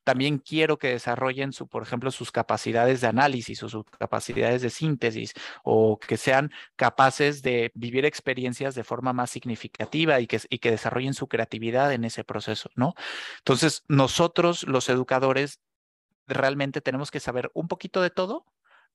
también 0.08 0.38
quiero 0.38 0.78
que 0.78 0.88
desarrollen, 0.88 1.52
su, 1.52 1.68
por 1.68 1.82
ejemplo, 1.82 2.10
sus 2.10 2.32
capacidades 2.32 3.02
de 3.02 3.08
análisis 3.08 3.62
o 3.62 3.68
sus 3.68 3.84
capacidades 3.98 4.62
de 4.62 4.70
síntesis 4.70 5.34
o 5.62 5.98
que 5.98 6.16
sean 6.16 6.50
capaces 6.76 7.42
de 7.42 7.70
vivir 7.74 8.06
experiencias 8.06 8.74
de 8.74 8.84
forma 8.84 9.12
más 9.12 9.28
significativa 9.28 10.18
y 10.18 10.26
que, 10.26 10.40
y 10.48 10.60
que 10.60 10.70
desarrollen 10.70 11.12
su 11.12 11.28
creatividad 11.28 11.92
en 11.92 12.06
ese 12.06 12.24
proceso, 12.24 12.70
¿no? 12.74 12.94
Entonces, 13.40 13.84
nosotros, 13.86 14.62
los 14.62 14.88
educadores, 14.88 15.60
realmente 16.26 16.80
tenemos 16.80 17.10
que 17.10 17.20
saber 17.20 17.50
un 17.52 17.68
poquito 17.68 18.00
de 18.00 18.08
todo 18.08 18.46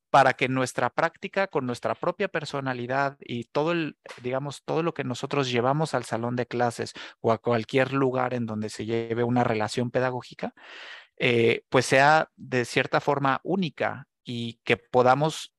para 0.09 0.33
que 0.33 0.47
nuestra 0.47 0.91
práctica 0.91 1.47
con 1.47 1.65
nuestra 1.65 1.95
propia 1.95 2.27
personalidad 2.27 3.17
y 3.19 3.45
todo 3.45 3.71
el, 3.71 3.97
digamos, 4.21 4.63
todo 4.63 4.83
lo 4.83 4.93
que 4.93 5.03
nosotros 5.03 5.51
llevamos 5.51 5.95
al 5.95 6.05
salón 6.05 6.35
de 6.35 6.45
clases 6.45 6.93
o 7.21 7.31
a 7.31 7.39
cualquier 7.39 7.93
lugar 7.93 8.35
en 8.35 8.45
donde 8.45 8.69
se 8.69 8.85
lleve 8.85 9.23
una 9.23 9.43
relación 9.43 9.89
pedagógica, 9.89 10.53
eh, 11.17 11.65
pues 11.69 11.85
sea 11.85 12.31
de 12.35 12.65
cierta 12.65 12.99
forma 13.01 13.41
única 13.43 14.07
y 14.23 14.59
que 14.63 14.77
podamos 14.77 15.53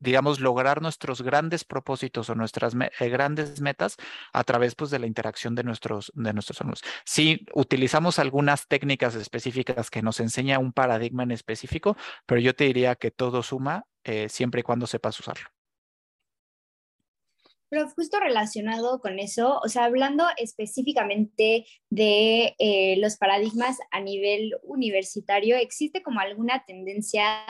digamos, 0.00 0.40
lograr 0.40 0.82
nuestros 0.82 1.22
grandes 1.22 1.64
propósitos 1.64 2.30
o 2.30 2.34
nuestras 2.34 2.74
eh, 2.74 3.08
grandes 3.08 3.60
metas 3.60 3.96
a 4.32 4.42
través 4.44 4.74
pues, 4.74 4.90
de 4.90 4.98
la 4.98 5.06
interacción 5.06 5.54
de 5.54 5.62
nuestros, 5.62 6.10
de 6.14 6.32
nuestros 6.32 6.60
alumnos. 6.60 6.82
Sí, 7.04 7.46
utilizamos 7.54 8.18
algunas 8.18 8.66
técnicas 8.66 9.14
específicas 9.14 9.90
que 9.90 10.02
nos 10.02 10.18
enseña 10.20 10.58
un 10.58 10.72
paradigma 10.72 11.22
en 11.22 11.30
específico, 11.30 11.96
pero 12.26 12.40
yo 12.40 12.54
te 12.54 12.64
diría 12.64 12.96
que 12.96 13.10
todo 13.10 13.42
suma 13.42 13.84
eh, 14.04 14.28
siempre 14.28 14.60
y 14.60 14.64
cuando 14.64 14.86
sepas 14.86 15.20
usarlo. 15.20 15.59
Pero 17.70 17.88
justo 17.88 18.18
relacionado 18.18 19.00
con 19.00 19.18
eso, 19.18 19.60
o 19.64 19.68
sea, 19.68 19.84
hablando 19.84 20.26
específicamente 20.36 21.66
de 21.88 22.54
eh, 22.58 22.96
los 22.98 23.16
paradigmas 23.16 23.78
a 23.92 24.00
nivel 24.00 24.56
universitario, 24.64 25.56
¿existe 25.56 26.02
como 26.02 26.20
alguna 26.20 26.64
tendencia 26.66 27.46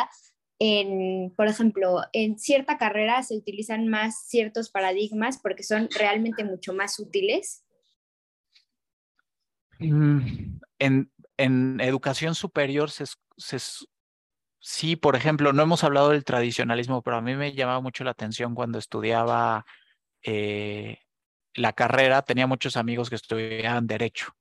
en, 0.58 1.32
por 1.34 1.48
ejemplo, 1.48 2.02
en 2.12 2.38
cierta 2.38 2.76
carrera 2.76 3.22
se 3.22 3.34
utilizan 3.34 3.88
más 3.88 4.26
ciertos 4.28 4.70
paradigmas 4.70 5.38
porque 5.38 5.62
son 5.62 5.88
realmente 5.98 6.44
mucho 6.44 6.74
más 6.74 7.00
útiles? 7.00 7.64
Mm, 9.78 10.60
en, 10.78 11.10
en 11.38 11.80
educación 11.80 12.34
superior 12.34 12.90
se, 12.90 13.06
sí, 14.58 14.96
por 14.96 15.16
ejemplo, 15.16 15.54
no 15.54 15.62
hemos 15.62 15.82
hablado 15.82 16.10
del 16.10 16.24
tradicionalismo, 16.24 17.00
pero 17.00 17.16
a 17.16 17.22
mí 17.22 17.34
me 17.34 17.54
llamaba 17.54 17.80
mucho 17.80 18.04
la 18.04 18.10
atención 18.10 18.54
cuando 18.54 18.78
estudiaba 18.78 19.64
eh, 20.22 20.98
la 21.54 21.72
carrera, 21.72 22.22
tenía 22.22 22.46
muchos 22.46 22.76
amigos 22.76 23.10
que 23.10 23.16
estudiaban 23.16 23.86
derecho, 23.86 24.36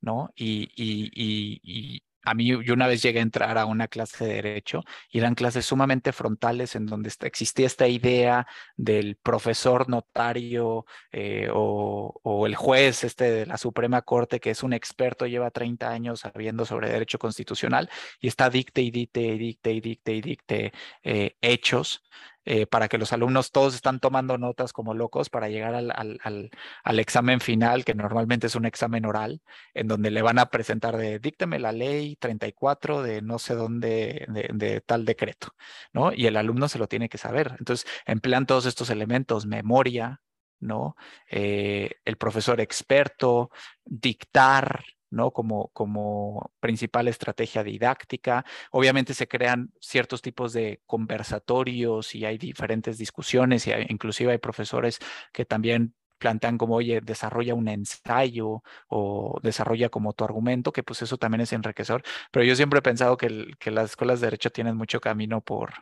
¿no? 0.00 0.32
y, 0.36 0.70
y 0.76 2.02
a 2.24 2.34
mí, 2.34 2.46
yo 2.46 2.74
una 2.74 2.86
vez 2.86 3.02
llegué 3.02 3.18
a 3.18 3.22
entrar 3.22 3.58
a 3.58 3.66
una 3.66 3.88
clase 3.88 4.24
de 4.24 4.34
derecho 4.34 4.82
y 5.10 5.18
eran 5.18 5.34
clases 5.34 5.66
sumamente 5.66 6.12
frontales 6.12 6.76
en 6.76 6.86
donde 6.86 7.10
existía 7.22 7.66
esta 7.66 7.88
idea 7.88 8.46
del 8.76 9.16
profesor 9.16 9.88
notario 9.88 10.86
eh, 11.10 11.48
o, 11.52 12.46
el 12.46 12.54
juez 12.54 13.04
este 13.04 13.30
de 13.30 13.46
la 13.46 13.56
Suprema 13.56 14.02
Corte 14.02 14.40
que 14.40 14.50
es 14.50 14.62
un 14.62 14.72
experto, 14.72 15.26
lleva 15.26 15.50
30 15.50 15.90
años 15.90 16.20
sabiendo 16.20 16.64
sobre 16.64 16.90
derecho 16.90 17.18
constitucional 17.18 17.90
y 18.20 18.28
está 18.28 18.50
dicte 18.50 18.82
y 18.82 18.90
dicte 18.90 19.20
y 19.20 19.38
dicte 19.38 19.72
y 19.72 19.80
dicte 19.80 20.14
y 20.14 20.20
dicte 20.20 20.72
eh, 21.02 21.36
hechos 21.40 22.02
eh, 22.44 22.66
para 22.66 22.88
que 22.88 22.98
los 22.98 23.12
alumnos 23.12 23.52
todos 23.52 23.74
están 23.74 24.00
tomando 24.00 24.36
notas 24.36 24.72
como 24.72 24.94
locos 24.94 25.30
para 25.30 25.48
llegar 25.48 25.74
al, 25.74 25.92
al, 25.92 26.50
al, 26.82 26.98
examen 26.98 27.40
final, 27.40 27.84
que 27.84 27.94
normalmente 27.94 28.48
es 28.48 28.56
un 28.56 28.66
examen 28.66 29.06
oral, 29.06 29.42
en 29.74 29.86
donde 29.86 30.10
le 30.10 30.22
van 30.22 30.38
a 30.38 30.46
presentar 30.46 30.96
de 30.96 31.20
dícteme 31.20 31.58
la 31.60 31.70
ley 31.70 32.16
34 32.16 33.02
de 33.02 33.22
no 33.22 33.38
sé 33.38 33.54
dónde, 33.54 34.26
de, 34.28 34.80
tal 34.80 35.04
decreto, 35.04 35.54
¿no? 35.92 36.12
Y 36.12 36.26
el 36.26 36.36
alumno 36.36 36.68
se 36.68 36.78
lo 36.78 36.88
tiene 36.88 37.08
que 37.08 37.18
saber. 37.18 37.54
Entonces, 37.58 37.86
emplean 38.06 38.46
todos 38.46 38.66
estos 38.66 38.90
elementos, 38.90 39.46
memoria, 39.46 40.20
¿no? 40.58 40.96
Eh, 41.30 41.90
el 42.04 42.16
profesor 42.16 42.60
experto, 42.60 43.50
dictar, 43.84 44.84
Como, 45.32 45.68
como 45.72 46.52
principal 46.60 47.08
estrategia 47.08 47.62
didáctica. 47.62 48.44
Obviamente 48.70 49.14
se 49.14 49.28
crean 49.28 49.72
ciertos 49.80 50.22
tipos 50.22 50.52
de 50.52 50.82
conversatorios 50.86 52.14
y 52.14 52.24
hay 52.24 52.38
diferentes 52.38 52.98
discusiones 52.98 53.66
y 53.66 53.72
inclusive 53.88 54.32
hay 54.32 54.38
profesores 54.38 54.98
que 55.32 55.44
también 55.44 55.94
plantean 56.18 56.56
como, 56.56 56.76
oye, 56.76 57.00
desarrolla 57.02 57.54
un 57.54 57.68
ensayo 57.68 58.62
o 58.88 59.40
desarrolla 59.42 59.88
como 59.88 60.12
tu 60.12 60.24
argumento, 60.24 60.72
que 60.72 60.84
pues 60.84 61.02
eso 61.02 61.16
también 61.18 61.40
es 61.40 61.52
enriquecedor. 61.52 62.02
Pero 62.30 62.44
yo 62.44 62.54
siempre 62.56 62.78
he 62.78 62.82
pensado 62.82 63.16
que, 63.16 63.50
que 63.58 63.70
las 63.72 63.90
escuelas 63.90 64.20
de 64.20 64.28
derecho 64.28 64.50
tienen 64.50 64.76
mucho 64.76 65.00
camino 65.00 65.40
por, 65.40 65.72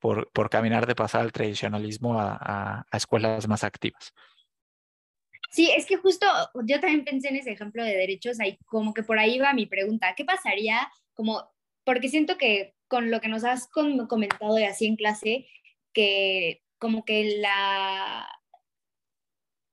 por, 0.00 0.30
por 0.32 0.48
caminar 0.50 0.86
de 0.86 0.94
pasar 0.94 1.20
al 1.22 1.32
tradicionalismo 1.32 2.18
a 2.20 2.86
escuelas 2.92 3.46
más 3.48 3.64
activas. 3.64 4.14
Sí, 5.52 5.70
es 5.70 5.84
que 5.84 5.96
justo 5.96 6.26
yo 6.64 6.80
también 6.80 7.04
pensé 7.04 7.28
en 7.28 7.36
ese 7.36 7.52
ejemplo 7.52 7.84
de 7.84 7.94
derechos, 7.94 8.40
ahí 8.40 8.56
como 8.64 8.94
que 8.94 9.02
por 9.02 9.18
ahí 9.18 9.38
va 9.38 9.52
mi 9.52 9.66
pregunta, 9.66 10.14
¿qué 10.16 10.24
pasaría 10.24 10.90
como, 11.12 11.46
porque 11.84 12.08
siento 12.08 12.38
que 12.38 12.74
con 12.88 13.10
lo 13.10 13.20
que 13.20 13.28
nos 13.28 13.44
has 13.44 13.68
comentado 13.68 14.58
y 14.58 14.64
así 14.64 14.86
en 14.86 14.96
clase, 14.96 15.46
que 15.92 16.62
como 16.78 17.04
que 17.04 17.36
la, 17.38 18.26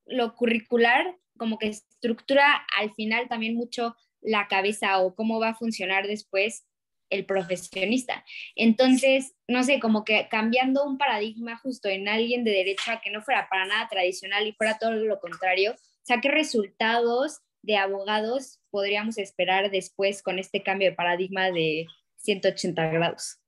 lo 0.06 0.36
curricular 0.36 1.18
como 1.38 1.58
que 1.58 1.70
estructura 1.70 2.66
al 2.78 2.94
final 2.94 3.30
también 3.30 3.56
mucho 3.56 3.96
la 4.20 4.50
cabeza 4.50 5.00
o 5.00 5.16
cómo 5.16 5.40
va 5.40 5.50
a 5.50 5.56
funcionar 5.56 6.08
después 6.08 6.66
el 7.10 7.26
profesionista. 7.26 8.24
Entonces, 8.56 9.34
no 9.48 9.64
sé, 9.64 9.80
como 9.80 10.04
que 10.04 10.28
cambiando 10.30 10.86
un 10.86 10.98
paradigma 10.98 11.58
justo 11.58 11.90
en 11.90 12.08
alguien 12.08 12.44
de 12.44 12.52
derecha 12.52 13.02
que 13.04 13.12
no 13.12 13.22
fuera 13.22 13.48
para 13.50 13.66
nada 13.66 13.88
tradicional 13.88 14.48
y 14.48 14.54
fuera 14.54 14.78
todo 14.78 14.92
lo 14.92 15.20
contrario, 15.20 15.74
o 15.74 16.06
sea, 16.06 16.22
¿qué 16.22 16.30
resultados 16.30 17.42
de 17.62 17.78
abogados 17.78 18.60
podríamos 18.70 19.18
esperar 19.18 19.70
después 19.70 20.24
con 20.24 20.40
este 20.40 20.64
cambio 20.64 20.90
de 20.90 20.96
paradigma 20.96 21.52
de 21.52 21.88
180 22.18 22.88
grados? 22.88 23.40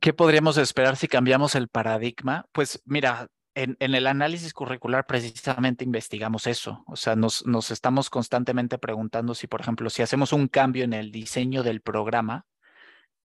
¿Qué 0.00 0.12
podríamos 0.12 0.58
esperar 0.58 0.96
si 0.96 1.08
cambiamos 1.08 1.54
el 1.54 1.68
paradigma? 1.68 2.46
Pues 2.52 2.82
mira, 2.84 3.28
en, 3.56 3.94
el 3.94 4.06
análisis 4.06 4.52
curricular 4.52 5.06
precisamente 5.06 5.82
investigamos 5.82 6.46
eso. 6.46 6.84
O 6.86 6.94
sea, 6.94 7.16
nos, 7.16 7.42
estamos 7.70 8.10
constantemente 8.10 8.76
preguntando 8.78 9.34
si, 9.34 9.46
por 9.46 9.62
ejemplo, 9.62 9.88
si 9.88 10.02
hacemos 10.02 10.34
un 10.34 10.46
cambio 10.46 10.84
en 10.84 10.92
el 10.92 11.10
diseño 11.10 11.62
del 11.62 11.80
programa, 11.80 12.44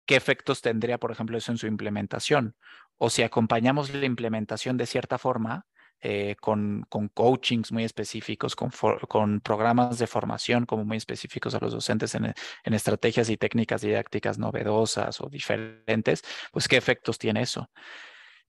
¿qué 0.06 0.16
efectos 0.16 0.62
tendría, 0.62 0.98
por 0.98 1.12
ejemplo, 1.12 1.38
eso 1.38 1.52
en 1.52 1.58
su 1.58 1.68
implementación? 1.68 2.56
O 2.98 3.10
si 3.10 3.24
acompañamos 3.24 3.94
la 3.94 4.06
implementación 4.06 4.78
de 4.78 4.86
cierta 4.86 5.18
forma, 5.18 5.66
eh, 6.00 6.36
con, 6.40 6.86
con, 6.90 7.10
coachings 7.10 7.72
muy 7.72 7.84
específicos, 7.84 8.56
con, 8.56 8.72
con, 9.08 9.42
programas 9.42 10.00
de 10.00 10.08
formación 10.08 10.66
como 10.66 10.84
muy 10.84 10.98
específicos 10.98 11.54
a 11.54 11.60
los 11.60 11.74
docentes 11.74 12.16
en, 12.16 12.26
en, 12.64 12.74
estrategias 12.74 13.30
y 13.30 13.38
técnicas 13.38 13.82
didácticas 13.82 14.40
novedosas 14.40 15.22
o 15.22 15.30
diferentes, 15.30 16.24
pues 16.52 16.68
qué 16.68 16.78
efectos 16.78 17.20
tiene 17.20 17.42
eso. 17.44 17.70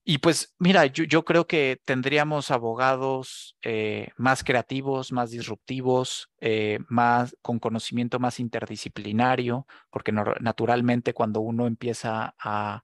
Y 0.05 0.17
pues 0.17 0.53
mira, 0.59 0.85
yo, 0.85 1.05
yo 1.05 1.23
creo 1.23 1.47
que 1.47 1.81
tendríamos 1.85 2.51
abogados 2.51 3.57
eh, 3.61 4.09
más 4.17 4.43
creativos, 4.43 5.13
más 5.13 5.31
disruptivos, 5.31 6.29
eh, 6.41 6.79
más 6.89 7.37
con 7.41 7.59
conocimiento 7.59 8.19
más 8.19 8.39
interdisciplinario, 8.39 9.65
porque 9.89 10.11
naturalmente 10.11 11.13
cuando 11.13 11.39
uno 11.39 11.67
empieza 11.67 12.35
a, 12.37 12.83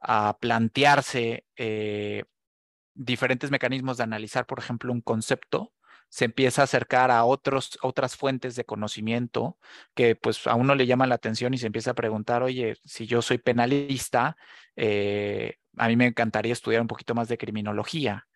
a 0.00 0.36
plantearse 0.40 1.44
diferentes 2.94 3.50
mecanismos 3.50 3.96
de 3.96 4.04
analizar, 4.04 4.46
por 4.46 4.58
ejemplo, 4.58 4.92
un 4.92 5.00
concepto, 5.00 5.72
se 6.08 6.24
empieza 6.24 6.62
a 6.62 6.64
acercar 6.64 7.10
a 7.10 7.24
otros, 7.24 7.78
otras 7.82 8.16
fuentes 8.16 8.56
de 8.56 8.64
conocimiento 8.64 9.58
que 9.94 10.16
pues 10.16 10.46
a 10.46 10.54
uno 10.54 10.74
le 10.74 10.86
llama 10.86 11.06
la 11.06 11.14
atención 11.16 11.52
y 11.54 11.58
se 11.58 11.66
empieza 11.66 11.90
a 11.92 11.94
preguntar, 11.94 12.42
oye, 12.42 12.76
si 12.84 13.06
yo 13.06 13.20
soy 13.22 13.38
penalista, 13.38 14.36
eh, 14.74 15.56
a 15.78 15.88
mí 15.88 15.96
me 15.96 16.06
encantaría 16.06 16.52
estudiar 16.52 16.80
un 16.82 16.88
poquito 16.88 17.14
más 17.14 17.28
de 17.28 17.38
criminología. 17.38 18.26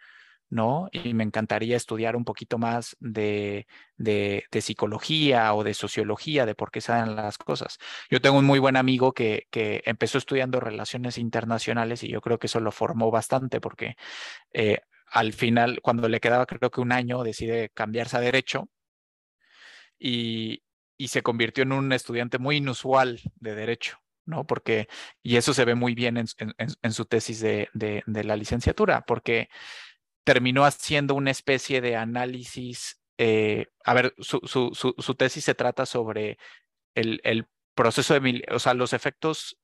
¿no? 0.53 0.89
Y 0.93 1.15
me 1.15 1.25
encantaría 1.25 1.79
estudiar 1.79 2.15
un 2.15 2.27
poquito 2.27 2.59
más 2.59 2.95
de, 3.01 3.67
de, 3.97 4.45
psicología 4.61 5.55
o 5.55 5.65
de 5.65 5.73
sociología, 5.73 6.45
de 6.45 6.55
por 6.55 6.71
qué 6.71 6.81
dan 6.87 7.17
las 7.17 7.39
cosas. 7.39 7.79
Yo 8.11 8.21
tengo 8.21 8.39
un 8.39 8.45
muy 8.45 8.59
buen 8.59 8.77
amigo 8.77 9.15
que, 9.15 9.47
que, 9.51 9.83
empezó 9.87 10.19
estudiando 10.19 10.61
relaciones 10.61 11.17
internacionales 11.17 12.05
y 12.05 12.09
yo 12.09 12.21
creo 12.21 12.39
que 12.39 12.49
eso 12.49 12.61
lo 12.61 12.71
formó 12.71 13.11
bastante 13.11 13.63
porque 13.63 13.97
eh, 14.53 14.81
al 15.07 15.33
final, 15.33 15.81
cuando 15.83 16.09
le 16.09 16.21
quedaba 16.21 16.45
creo 16.45 16.71
que 16.71 16.83
un 16.83 16.93
año, 16.93 17.23
decide 17.23 17.71
cambiarse 17.71 18.19
a 18.19 18.21
derecho 18.21 18.69
y, 19.99 20.63
y 20.99 21.09
se 21.09 21.23
convirtió 21.23 21.63
en 21.63 21.73
un 21.73 21.93
estudiante 21.93 22.39
muy 22.39 22.57
inusual 22.57 23.21
de 23.37 23.55
derecho. 23.55 24.02
¿No? 24.27 24.47
Porque, 24.47 24.89
y 25.23 25.37
eso 25.37 25.55
se 25.55 25.65
ve 25.65 25.75
muy 25.75 25.95
bien 25.95 26.17
en, 26.17 26.27
en, 26.39 26.93
su 26.93 27.05
tesis 27.05 27.41
de, 27.41 27.69
de, 27.73 28.25
la 28.25 28.37
licenciatura, 28.37 29.03
porque 29.07 29.49
terminó 30.25 30.65
haciendo 30.65 31.15
una 31.15 31.31
especie 31.31 31.81
de 31.81 31.97
análisis. 31.97 33.01
Eh, 33.19 33.67
a 33.85 33.95
ver, 33.95 34.15
su, 34.19 34.41
su, 34.45 34.73
su, 34.75 35.15
tesis 35.15 35.45
se 35.45 35.55
trata 35.55 35.87
sobre 35.87 36.39
el, 36.95 37.21
el 37.25 37.47
proceso 37.75 38.19
de, 38.19 38.45
o 38.51 38.59
sea, 38.59 38.75
los 38.75 38.93
efectos 38.93 39.59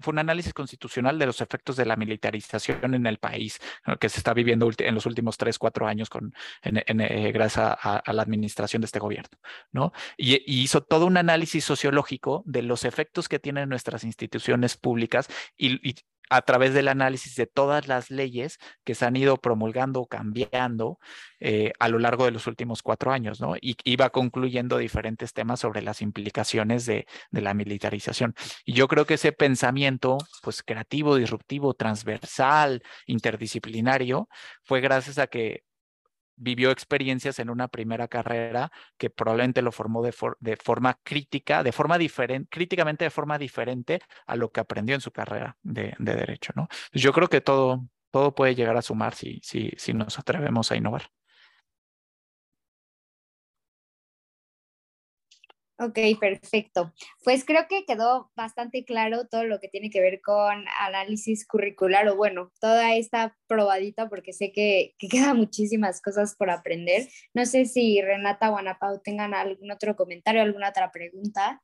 fue 0.00 0.12
un 0.12 0.18
análisis 0.18 0.52
constitucional 0.52 1.18
de 1.18 1.26
los 1.26 1.40
efectos 1.40 1.76
de 1.76 1.86
la 1.86 1.96
militarización 1.96 2.94
en 2.94 3.06
el 3.06 3.18
país 3.18 3.60
que 4.00 4.08
se 4.08 4.18
está 4.18 4.34
viviendo 4.34 4.70
en 4.78 4.94
los 4.94 5.06
últimos 5.06 5.36
tres, 5.36 5.58
cuatro 5.58 5.86
años 5.86 6.10
con, 6.10 6.34
eh, 6.62 7.32
gracias 7.32 7.78
a, 7.80 8.12
la 8.12 8.22
administración 8.22 8.82
de 8.82 8.86
este 8.86 8.98
gobierno. 8.98 9.38
¿no? 9.72 9.92
Y, 10.16 10.42
hizo 10.64 10.82
todo 10.82 11.06
un 11.06 11.16
análisis 11.16 11.64
sociológico 11.64 12.42
de 12.46 12.62
los 12.62 12.84
efectos 12.84 13.28
que 13.28 13.38
tienen 13.38 13.68
nuestras 13.68 14.04
instituciones 14.04 14.76
públicas 14.76 15.28
y, 15.56 15.94
a 16.30 16.42
través 16.42 16.74
del 16.74 16.88
análisis 16.88 17.34
de 17.34 17.46
todas 17.46 17.88
las 17.88 18.10
leyes 18.10 18.58
que 18.84 18.94
se 18.94 19.04
han 19.04 19.16
ido 19.16 19.36
promulgando 19.36 20.00
o 20.00 20.06
cambiando 20.06 20.98
eh, 21.40 21.72
a 21.78 21.88
lo 21.88 21.98
largo 21.98 22.24
de 22.24 22.30
los 22.30 22.46
últimos 22.46 22.82
cuatro 22.82 23.12
años, 23.12 23.40
¿no? 23.40 23.56
Y 23.60 23.76
iba 23.84 24.10
concluyendo 24.10 24.78
diferentes 24.78 25.32
temas 25.32 25.60
sobre 25.60 25.82
las 25.82 26.02
implicaciones 26.02 26.86
de, 26.86 27.06
de 27.30 27.40
la 27.40 27.54
militarización. 27.54 28.34
Y 28.64 28.72
yo 28.72 28.88
creo 28.88 29.06
que 29.06 29.14
ese 29.14 29.32
pensamiento, 29.32 30.18
pues 30.42 30.62
creativo, 30.62 31.16
disruptivo, 31.16 31.74
transversal, 31.74 32.82
interdisciplinario, 33.06 34.28
fue 34.62 34.80
gracias 34.80 35.18
a 35.18 35.26
que 35.26 35.64
vivió 36.36 36.70
experiencias 36.70 37.38
en 37.38 37.50
una 37.50 37.68
primera 37.68 38.08
carrera 38.08 38.70
que 38.98 39.10
probablemente 39.10 39.62
lo 39.62 39.72
formó 39.72 40.02
de, 40.02 40.14
de 40.40 40.56
forma 40.56 40.98
crítica, 41.02 41.62
de 41.62 41.72
forma 41.72 41.98
diferente, 41.98 42.48
críticamente 42.50 43.04
de 43.04 43.10
forma 43.10 43.38
diferente 43.38 44.00
a 44.26 44.36
lo 44.36 44.50
que 44.50 44.60
aprendió 44.60 44.94
en 44.94 45.00
su 45.00 45.10
carrera 45.10 45.56
de, 45.62 45.94
de 45.98 46.14
derecho, 46.14 46.52
¿no? 46.56 46.68
yo 46.92 47.12
creo 47.12 47.28
que 47.28 47.40
todo, 47.40 47.88
todo 48.10 48.34
puede 48.34 48.54
llegar 48.54 48.76
a 48.76 48.82
sumar 48.82 49.14
si, 49.14 49.40
si, 49.42 49.72
si 49.76 49.92
nos 49.92 50.18
atrevemos 50.18 50.70
a 50.70 50.76
innovar. 50.76 51.10
Ok, 55.84 55.98
perfecto. 56.18 56.94
Pues 57.24 57.44
creo 57.44 57.66
que 57.68 57.84
quedó 57.84 58.30
bastante 58.34 58.86
claro 58.86 59.26
todo 59.26 59.44
lo 59.44 59.60
que 59.60 59.68
tiene 59.68 59.90
que 59.90 60.00
ver 60.00 60.22
con 60.22 60.64
análisis 60.80 61.46
curricular 61.46 62.08
o 62.08 62.16
bueno, 62.16 62.50
toda 62.58 62.94
esta 62.94 63.36
probadita 63.46 64.08
porque 64.08 64.32
sé 64.32 64.50
que, 64.50 64.94
que 64.98 65.08
quedan 65.08 65.36
muchísimas 65.36 66.00
cosas 66.00 66.36
por 66.36 66.48
aprender. 66.48 67.06
No 67.34 67.44
sé 67.44 67.66
si 67.66 68.00
Renata 68.00 68.50
o 68.50 68.56
Ana 68.56 68.78
Pau 68.78 69.00
tengan 69.02 69.34
algún 69.34 69.70
otro 69.70 69.94
comentario, 69.94 70.40
alguna 70.40 70.70
otra 70.70 70.90
pregunta. 70.90 71.62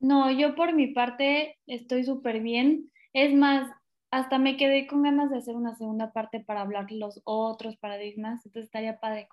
No, 0.00 0.30
yo 0.30 0.54
por 0.54 0.72
mi 0.74 0.88
parte 0.88 1.58
estoy 1.66 2.04
súper 2.04 2.40
bien. 2.40 2.90
Es 3.12 3.34
más, 3.34 3.70
hasta 4.10 4.38
me 4.38 4.56
quedé 4.56 4.86
con 4.86 5.02
ganas 5.02 5.30
de 5.30 5.38
hacer 5.38 5.54
una 5.54 5.74
segunda 5.74 6.12
parte 6.12 6.40
para 6.40 6.62
hablar 6.62 6.90
los 6.90 7.20
otros 7.24 7.76
paradigmas, 7.76 8.46
entonces 8.46 8.66
estaría 8.66 9.00
padre 9.00 9.28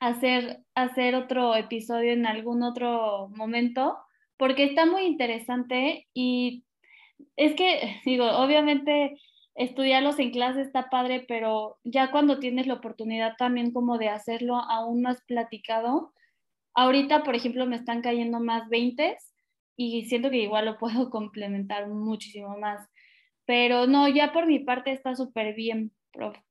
hacer, 0.00 0.60
hacer 0.74 1.14
otro 1.14 1.54
episodio 1.56 2.12
en 2.12 2.26
algún 2.26 2.62
otro 2.62 3.28
momento, 3.30 3.96
porque 4.36 4.64
está 4.64 4.86
muy 4.86 5.04
interesante 5.04 6.06
y 6.14 6.64
es 7.36 7.54
que, 7.54 8.00
digo, 8.04 8.26
obviamente 8.30 9.16
estudiarlos 9.54 10.18
en 10.18 10.32
clase 10.32 10.60
está 10.60 10.90
padre, 10.90 11.24
pero 11.26 11.78
ya 11.84 12.10
cuando 12.10 12.38
tienes 12.38 12.66
la 12.66 12.74
oportunidad 12.74 13.36
también 13.38 13.72
como 13.72 13.98
de 13.98 14.08
hacerlo 14.08 14.56
aún 14.56 15.02
más 15.02 15.22
platicado, 15.26 16.12
ahorita, 16.74 17.24
por 17.24 17.34
ejemplo, 17.34 17.66
me 17.66 17.76
están 17.76 18.02
cayendo 18.02 18.40
más 18.40 18.68
20 18.68 19.16
y 19.76 20.04
siento 20.06 20.30
que 20.30 20.38
igual 20.38 20.66
lo 20.66 20.78
puedo 20.78 21.10
complementar 21.10 21.88
muchísimo 21.88 22.58
más. 22.58 22.88
Pero 23.46 23.86
no, 23.86 24.08
ya 24.08 24.32
por 24.32 24.46
mi 24.46 24.60
parte 24.60 24.92
está 24.92 25.14
súper 25.14 25.54
bien. 25.54 25.92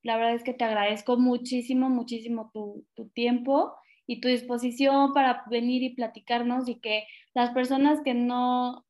La 0.03 0.17
verdad 0.17 0.35
es 0.35 0.43
que 0.43 0.53
te 0.53 0.63
agradezco 0.63 1.17
muchísimo, 1.17 1.89
muchísimo 1.89 2.51
tu, 2.53 2.85
tu 2.95 3.09
tiempo 3.09 3.75
y 4.07 4.21
tu 4.21 4.27
disposición 4.27 5.13
para 5.13 5.43
venir 5.49 5.83
y 5.83 5.95
platicarnos 5.95 6.69
y 6.69 6.79
que 6.79 7.05
las 7.33 7.51
personas 7.51 8.01
que 8.03 8.13
no 8.13 8.85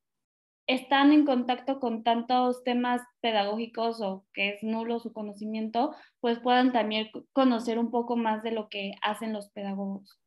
están 0.67 1.11
en 1.11 1.25
contacto 1.25 1.79
con 1.79 2.03
tantos 2.03 2.63
temas 2.63 3.01
pedagógicos 3.21 4.01
o 4.01 4.25
que 4.33 4.49
es 4.49 4.63
nulo 4.63 4.99
su 4.99 5.13
conocimiento, 5.13 5.95
pues 6.19 6.39
puedan 6.39 6.71
también 6.71 7.09
conocer 7.33 7.77
un 7.77 7.91
poco 7.91 8.17
más 8.17 8.41
de 8.43 8.51
lo 8.51 8.67
que 8.69 8.93
hacen 9.01 9.33
los 9.33 9.49
pedagogos. 9.51 10.19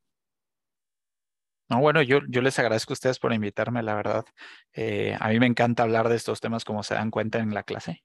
No, 1.71 1.81
bueno, 1.81 2.01
yo, 2.01 2.21
yo 2.29 2.41
les 2.41 2.59
agradezco 2.59 2.93
a 2.93 2.95
ustedes 2.95 3.19
por 3.19 3.35
invitarme, 3.35 3.83
la 3.83 3.95
verdad. 3.95 4.25
Eh, 4.73 5.15
a 5.21 5.29
mí 5.29 5.39
me 5.39 5.47
encanta 5.47 5.83
hablar 5.83 6.09
de 6.09 6.17
estos 6.17 6.41
temas 6.41 6.65
como 6.65 6.83
se 6.83 6.95
dan 6.95 7.11
cuenta 7.11 7.41
en 7.41 7.53
la 7.53 7.63
clase. 7.63 8.05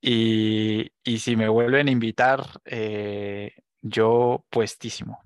Y, 0.00 0.92
y 1.02 1.18
si 1.18 1.36
me 1.36 1.48
vuelven 1.48 1.88
a 1.88 1.90
invitar, 1.90 2.44
eh, 2.64 3.52
yo 3.82 4.44
puestísimo. 4.50 5.18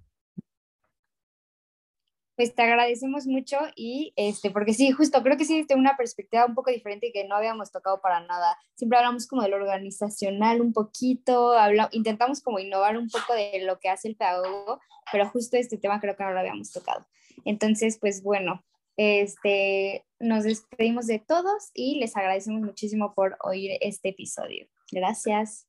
Pues 2.35 2.55
te 2.55 2.63
agradecemos 2.63 3.27
mucho 3.27 3.59
y 3.77 4.15
este, 4.17 4.51
porque 4.51 4.73
sí, 4.73 4.91
justo 4.91 5.23
creo 5.23 5.37
que 5.37 5.45
sí 5.45 5.67
tengo 5.67 5.81
una 5.81 5.99
perspectiva 5.99 6.47
un 6.47 6.55
poco 6.55 6.71
diferente 6.71 7.13
que 7.13 7.25
no 7.25 7.37
habíamos 7.37 7.71
tocado 7.71 8.01
para 8.01 8.21
nada. 8.21 8.57
Siempre 8.75 8.99
hablamos 8.99 9.27
como 9.27 9.43
de 9.43 9.51
lo 9.51 9.57
organizacional 9.57 10.63
un 10.63 10.73
poquito, 10.73 11.55
intentamos 11.91 12.41
como 12.41 12.59
innovar 12.59 12.97
un 12.97 13.11
poco 13.11 13.35
de 13.35 13.63
lo 13.65 13.79
que 13.79 13.91
hace 13.91 14.09
el 14.09 14.17
pedagogo, 14.17 14.81
pero 15.13 15.29
justo 15.29 15.59
este 15.59 15.77
tema 15.77 16.01
creo 16.01 16.17
que 16.17 16.25
no 16.25 16.33
lo 16.33 16.41
habíamos 16.41 16.73
tocado. 16.73 17.07
Entonces, 17.45 17.99
pues 18.01 18.23
bueno, 18.23 18.65
este, 18.97 20.05
nos 20.21 20.45
despedimos 20.45 21.07
de 21.07 21.19
todos 21.19 21.71
y 21.75 21.99
les 21.99 22.17
agradecemos 22.17 22.63
muchísimo 22.63 23.15
por 23.15 23.37
oír 23.43 23.79
este 23.81 24.11
episodio. 24.11 24.69
Gracias. 24.91 25.67